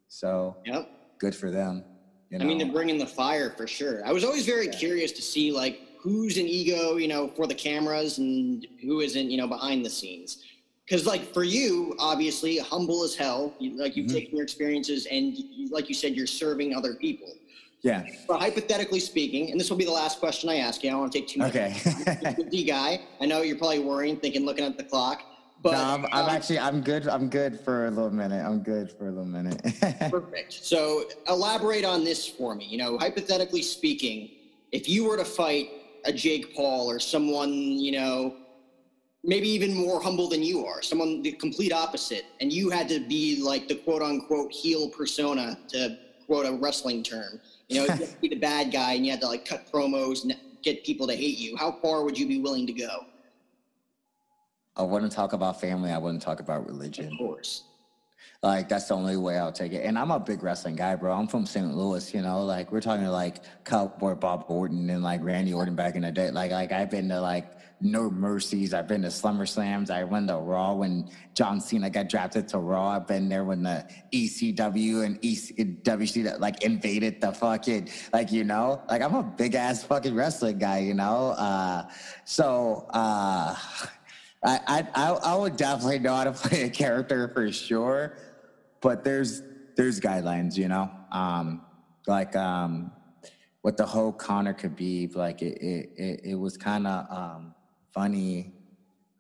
[0.09, 0.91] So Yep.
[1.19, 1.85] good for them.
[2.31, 2.45] You know?
[2.45, 4.05] I mean, they're bringing the fire for sure.
[4.05, 7.55] I was always very curious to see like who's an ego, you know, for the
[7.55, 10.45] cameras and who isn't, you know, behind the scenes.
[10.89, 13.55] Because like for you, obviously humble as hell.
[13.59, 14.15] You, like you've Mhm.
[14.15, 17.29] taken your experiences and you, like you said, you're serving other people.
[17.83, 18.03] yeah.
[18.27, 20.89] But hypothetically speaking, and this will be the last question I ask you.
[20.89, 21.55] I don't want to take too much.
[21.55, 21.77] Okay.
[22.51, 23.01] You're guy.
[23.21, 25.23] I know you're probably worrying, thinking, looking at the clock.
[25.63, 27.07] But no, I'm, I'm um, actually I'm good.
[27.07, 28.45] I'm good for a little minute.
[28.45, 29.61] I'm good for a little minute.
[30.11, 30.55] Perfect.
[30.55, 32.65] So elaborate on this for me.
[32.65, 34.31] You know, hypothetically speaking,
[34.73, 35.69] if you were to fight
[36.05, 38.37] a Jake Paul or someone, you know,
[39.25, 43.01] maybe even more humble than you are, someone the complete opposite, and you had to
[43.01, 47.41] be like the quote unquote heel persona to quote a wrestling term.
[47.69, 49.71] You know, you had to be the bad guy and you had to like cut
[49.71, 51.57] promos and get people to hate you.
[51.57, 53.07] How far would you be willing to go?
[54.77, 55.91] I wouldn't talk about family.
[55.91, 57.13] I wouldn't talk about religion.
[57.13, 57.65] Of course.
[58.43, 59.85] Like that's the only way I'll take it.
[59.85, 61.13] And I'm a big wrestling guy, bro.
[61.13, 61.75] I'm from St.
[61.75, 62.45] Louis, you know.
[62.45, 66.31] Like we're talking like Cowboy Bob Orton and like Randy Orton back in the day.
[66.31, 68.75] Like like I've been to like No Mercies.
[68.75, 69.91] I've been to SummerSlams.
[69.91, 72.89] I went to Raw when John Cena got drafted to Raw.
[72.89, 78.83] I've been there when the ECW and WCW like invaded the fucking like you know.
[78.89, 81.31] Like I'm a big ass fucking wrestling guy, you know.
[81.31, 81.89] Uh,
[82.25, 82.87] so.
[82.91, 83.57] uh
[84.45, 88.17] I, I I I would definitely know how to play a character for sure,
[88.81, 89.43] but there's
[89.77, 90.91] there's guidelines, you know.
[91.11, 91.63] Um,
[92.07, 92.93] like um,
[93.63, 97.55] what the whole Conor Khabib, like it it it, it was kind of um
[97.99, 98.53] funny.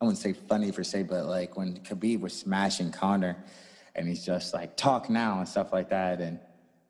[0.01, 3.37] I wouldn't say funny per se, but like when Khabib was smashing Conor,
[3.97, 6.39] and he's just like talk now and stuff like that, and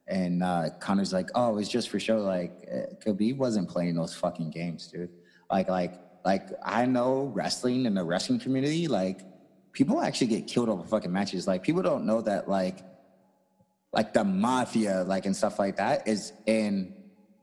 [0.07, 2.19] and uh, Conor's like, oh, it's just for show.
[2.19, 5.09] Like uh, Khabib wasn't playing those fucking games, dude.
[5.51, 5.95] Like like
[6.27, 9.21] like I know wrestling in the wrestling community, like
[9.73, 11.47] people actually get killed over fucking matches.
[11.47, 12.81] Like people don't know that like
[13.95, 16.93] like the mafia, like and stuff like that, is in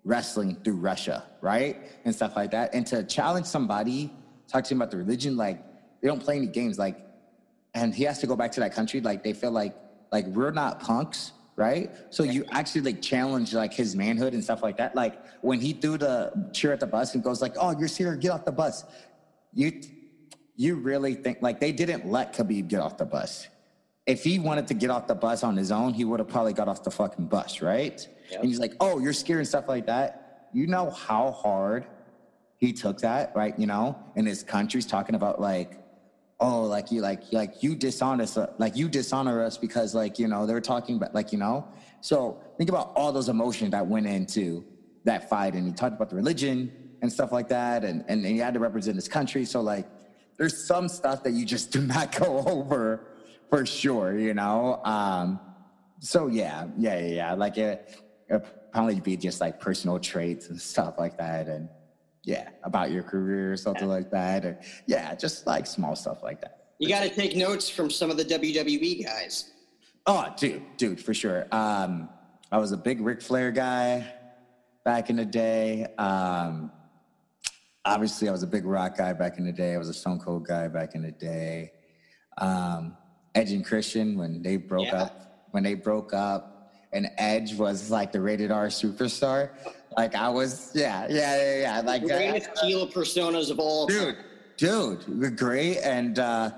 [0.04, 1.78] wrestling through Russia, right?
[2.06, 2.76] And stuff like that.
[2.76, 4.14] And to challenge somebody,
[4.48, 5.64] talk to him about the religion, like
[6.02, 6.98] they don't play any games, like,
[7.74, 9.76] and he has to go back to that country, like they feel like
[10.12, 11.92] like we're not punks, right?
[12.10, 14.96] So you actually like challenge like his manhood and stuff like that.
[14.96, 18.16] Like when he threw the cheer at the bus and goes like, "Oh, you're here,
[18.16, 18.86] get off the bus,"
[19.54, 19.82] you
[20.56, 23.48] you really think like they didn't let Khabib get off the bus?
[24.06, 26.54] If he wanted to get off the bus on his own, he would have probably
[26.54, 28.08] got off the fucking bus, right?
[28.34, 31.88] And he's like, "Oh, you're scared and stuff like that." You know how hard
[32.58, 33.58] he took that, right?
[33.58, 35.80] You know, and his country's talking about like,
[36.40, 40.28] oh, like you, like, like you dishonor us, like you dishonor us because, like, you
[40.28, 41.68] know, they're talking about, like, you know.
[42.02, 44.66] So think about all those emotions that went into
[45.06, 48.34] that fight, and he talked about the religion and stuff like that, and and, and
[48.34, 49.46] he had to represent his country.
[49.46, 49.88] So like,
[50.38, 53.08] there's some stuff that you just do not go over
[53.50, 54.82] for sure, you know.
[54.84, 55.40] Um,
[56.00, 57.34] so yeah, yeah, yeah, yeah.
[57.34, 61.70] Like it, it probably be just like personal traits and stuff like that, and
[62.26, 66.42] yeah, about your career or something like that, or yeah, just like small stuff like
[66.42, 66.66] that.
[66.80, 69.52] You got to take notes from some of the WWE guys.
[70.08, 71.48] Oh, dude, dude, for sure.
[71.52, 72.10] Um,
[72.52, 74.12] I was a big Ric Flair guy
[74.84, 75.88] back in the day.
[75.98, 76.72] Um,
[77.86, 79.74] obviously, I was a big Rock guy back in the day.
[79.74, 81.72] I was a Stone Cold guy back in the day.
[82.38, 82.98] Um,
[83.34, 85.04] Edge and Christian when they broke Yeah.
[85.04, 86.55] up, when they broke up,
[86.96, 89.50] and Edge was like the rated R superstar.
[89.98, 91.82] Like I was, yeah, yeah, yeah, yeah.
[91.82, 94.18] Like uh, Greatest heel personas of all dude,
[94.58, 95.78] dude, we're great.
[95.80, 96.52] And uh,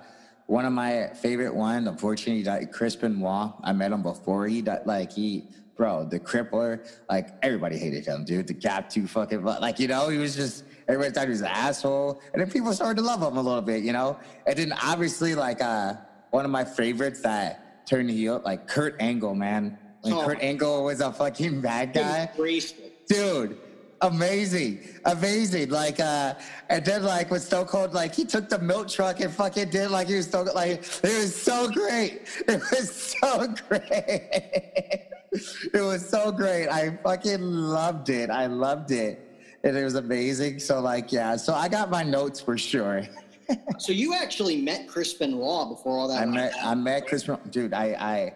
[0.46, 3.52] one of my favorite one, unfortunately, died, Chris Benoit.
[3.64, 4.82] I met him before he died.
[4.86, 5.46] Like he,
[5.76, 6.88] bro, the crippler.
[7.10, 8.48] Like everybody hated him, dude.
[8.48, 10.64] The gap too fucking, but like you know, he was just.
[10.90, 13.62] Everybody thought he was an asshole, and then people started to love him a little
[13.62, 14.18] bit, you know.
[14.46, 15.96] And then obviously, like uh,
[16.30, 19.78] one of my favorites that turned heel, like Kurt Angle, man.
[20.08, 20.26] When Oh.
[20.26, 22.30] Kurt Angle was a fucking bad guy
[23.08, 23.58] dude
[24.02, 26.36] amazing amazing like uh
[26.70, 29.90] and then like with stone cold like he took the milk truck and fucking did
[29.90, 35.08] like he was stone like it was so great it was so great
[35.74, 36.68] it was so great.
[36.68, 38.30] I fucking loved it.
[38.30, 39.20] I loved it.
[39.64, 40.60] And it was amazing.
[40.60, 41.36] So like, yeah.
[41.36, 43.04] So I got my notes for sure.
[43.78, 46.22] so you actually met Chris Benoit before all that?
[46.22, 47.52] I met I met Chris Benoit.
[47.52, 48.34] Dude, I I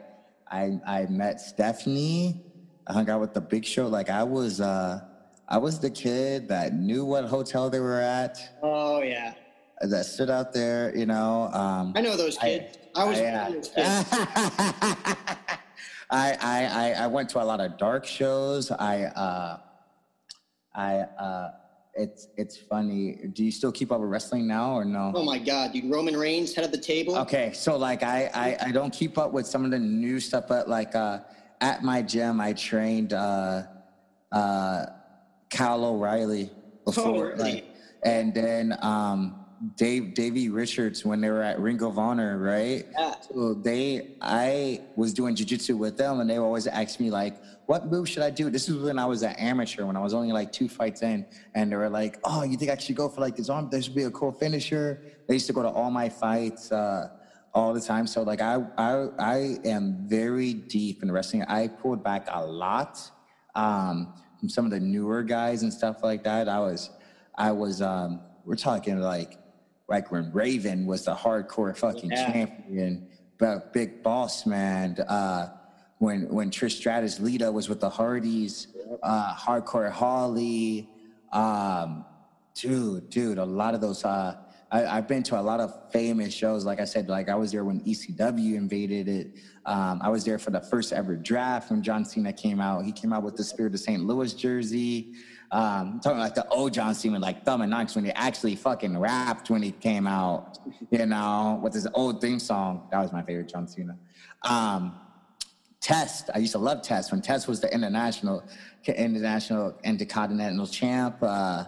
[0.51, 2.41] I I met Stephanie.
[2.87, 3.87] I hung out with the big show.
[3.87, 5.01] Like I was uh
[5.47, 8.37] I was the kid that knew what hotel they were at.
[8.61, 9.33] Oh yeah.
[9.81, 11.49] That stood out there, you know.
[11.53, 12.77] Um I know those kids.
[12.95, 15.27] I, I was I, one of those kids.
[16.11, 18.69] I, I, I, I went to a lot of dark shows.
[18.69, 19.57] I, uh,
[20.75, 21.51] I, uh,
[21.93, 23.17] it's, it's funny.
[23.33, 25.11] Do you still keep up with wrestling now or no?
[25.15, 25.89] Oh my God, dude.
[25.91, 27.17] Roman Reigns, head of the table.
[27.17, 27.51] Okay.
[27.53, 30.69] So like, I, I, I don't keep up with some of the new stuff, but
[30.69, 31.19] like, uh,
[31.59, 33.63] at my gym, I trained, uh,
[34.31, 34.85] uh,
[35.49, 36.49] Kyle O'Reilly
[36.85, 37.53] before, Oh, really?
[37.53, 37.65] like,
[38.03, 39.37] and then, um,
[39.77, 42.83] Dave Davey Richards when they were at Ring of Honor, right?
[42.97, 43.13] Yeah.
[43.21, 47.35] So they, I was doing jujitsu with them, and they always asked me like,
[47.71, 50.13] "What move should I do?" This is when I was an amateur, when I was
[50.19, 51.17] only like two fights in,
[51.55, 53.69] and they were like, "Oh, you think I should go for like this arm?
[53.71, 54.87] This would be a cool finisher."
[55.27, 57.07] They used to go to all my fights uh,
[57.53, 58.91] all the time, so like I, I,
[59.35, 59.37] I
[59.75, 59.83] am
[60.19, 61.43] very deep in wrestling.
[61.59, 62.93] I pulled back a lot
[63.55, 66.49] um, from some of the newer guys and stuff like that.
[66.49, 66.89] I was,
[67.47, 69.31] I was, um, we're talking like
[69.87, 72.31] like when Raven was the hardcore fucking Yeah.
[72.31, 73.07] champion,
[73.37, 74.97] but big boss man.
[75.17, 75.47] Uh,
[76.01, 78.69] when when Trish Stratus Lita was with the Hardys,
[79.03, 80.89] uh, hardcore Holly,
[81.31, 82.03] um,
[82.55, 84.03] dude, dude, a lot of those.
[84.03, 84.35] Uh,
[84.71, 86.65] I, I've been to a lot of famous shows.
[86.65, 89.35] Like I said, like I was there when ECW invaded it.
[89.67, 92.83] Um, I was there for the first ever draft when John Cena came out.
[92.83, 94.03] He came out with the Spirit of St.
[94.03, 95.13] Louis jersey.
[95.51, 99.61] Um, talking like the old John Cena, like Thuganomics, when he actually fucking rapped when
[99.61, 100.57] he came out,
[100.89, 102.87] you know, with his old theme song.
[102.89, 103.95] That was my favorite John Cena.
[104.41, 104.95] Um,
[105.81, 106.29] Test.
[106.33, 108.43] I used to love Test when Test was the international,
[108.85, 111.17] international intercontinental champ.
[111.21, 111.65] Uh,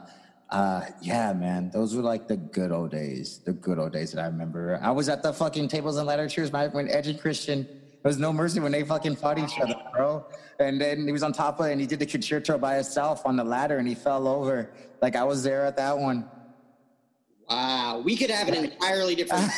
[0.51, 3.39] uh, yeah, man, those were like the good old days.
[3.39, 4.79] The good old days that I remember.
[4.83, 7.63] I was at the fucking tables and ladder cheers my, when Edge and Christian.
[7.63, 10.25] There was no mercy when they fucking fought each other, bro.
[10.59, 13.25] And then he was on top of it and he did the Con-Chair-To by himself
[13.25, 14.69] on the ladder and he fell over.
[15.01, 16.29] Like I was there at that one.
[17.49, 19.43] Wow, we could have an entirely different.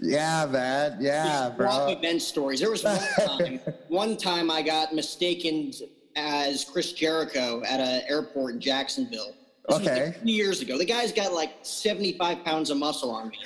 [0.00, 0.98] Yeah, man.
[1.00, 1.88] Yeah, bro.
[1.88, 2.60] event stories.
[2.60, 5.72] There was one time, one time I got mistaken
[6.14, 9.32] as Chris Jericho at an airport in Jacksonville.
[9.68, 10.06] This Okay.
[10.06, 10.78] like years ago.
[10.78, 13.38] The guy's got like 75 pounds of muscle on me.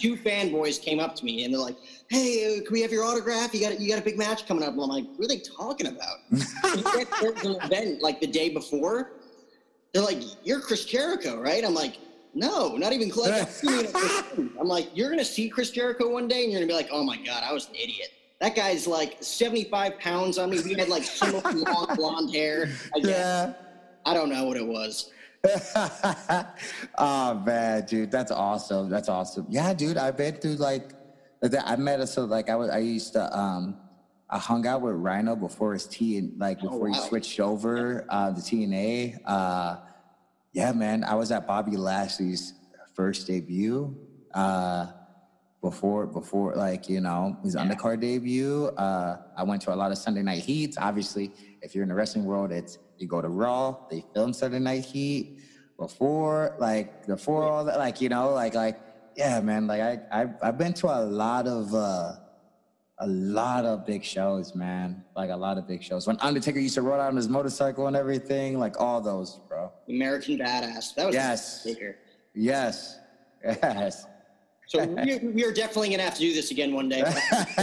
[0.00, 1.76] Two, fanboys came up to me and they're like,
[2.08, 3.54] "Hey, uh, can we have your autograph?
[3.54, 5.40] You got you got a big match coming up." And I'm like, "What are they
[5.40, 9.12] talking about?" an event like the day before.
[9.92, 11.96] They're like, "You're Chris Jericho, right?" I'm like,
[12.34, 15.70] "No, not even close." I've seen you in person." I'm like, "You're gonna see Chris
[15.70, 18.08] Jericho one day, and you're gonna be like, oh my god, I was an idiot."
[18.40, 20.60] That guy's like 75 pounds on me.
[20.64, 22.70] We had like similar long blonde hair.
[22.96, 23.10] I, guess.
[23.10, 23.52] Yeah.
[24.06, 25.10] I don't know what it was.
[26.98, 28.90] oh man, dude, that's awesome.
[28.90, 29.46] That's awesome.
[29.48, 30.92] Yeah, dude, I've been through like
[31.40, 31.66] that.
[31.66, 33.78] I met so like I was I used to um
[34.28, 37.06] I hung out with Rhino before his T and like before he wow.
[37.08, 39.20] switched over uh the TNA.
[39.24, 39.76] Uh
[40.52, 42.54] yeah, man, I was at Bobby Lashley's
[42.94, 43.96] first debut.
[44.34, 44.88] Uh
[45.62, 49.98] before before like you know his undercard debut uh i went to a lot of
[49.98, 51.30] sunday night heats obviously
[51.60, 54.84] if you're in the wrestling world it's you go to raw they film Saturday night
[54.84, 55.38] heat
[55.78, 58.78] before like before all that like you know like like
[59.16, 62.12] yeah man like i i've, I've been to a lot of uh
[63.02, 66.74] a lot of big shows man like a lot of big shows when undertaker used
[66.74, 70.94] to roll out on his motorcycle and everything like all those bro American Badass.
[70.94, 71.64] That was Yes.
[71.64, 71.96] Taker.
[72.34, 72.98] yes
[73.44, 74.04] yes
[74.70, 77.02] So we, we are definitely going to have to do this again one day.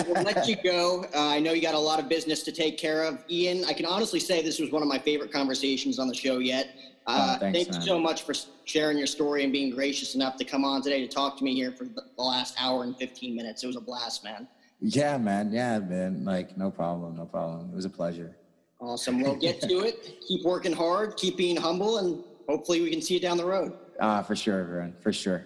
[0.07, 1.05] we'll let you go.
[1.15, 3.23] Uh, I know you got a lot of business to take care of.
[3.29, 6.39] Ian, I can honestly say this was one of my favorite conversations on the show
[6.39, 6.67] yet.
[7.05, 8.33] Uh, Oh, thanks, thank you so much for
[8.65, 11.55] sharing your story and being gracious enough to come on today to talk to me
[11.55, 13.63] here for the last hour and 15 minutes.
[13.63, 14.45] It was a blast, man.
[14.81, 15.53] Yeah, man.
[15.53, 16.25] Yeah, man.
[16.25, 17.15] Like, no problem.
[17.15, 17.69] No problem.
[17.71, 18.35] It was a pleasure.
[18.81, 19.21] Awesome.
[19.21, 20.17] We'll get to it.
[20.27, 21.15] Keep working hard.
[21.15, 23.71] Keep being humble, and hopefully we can see you down the road.
[24.01, 24.93] Ah, for sure, everyone.
[24.99, 25.45] For sure.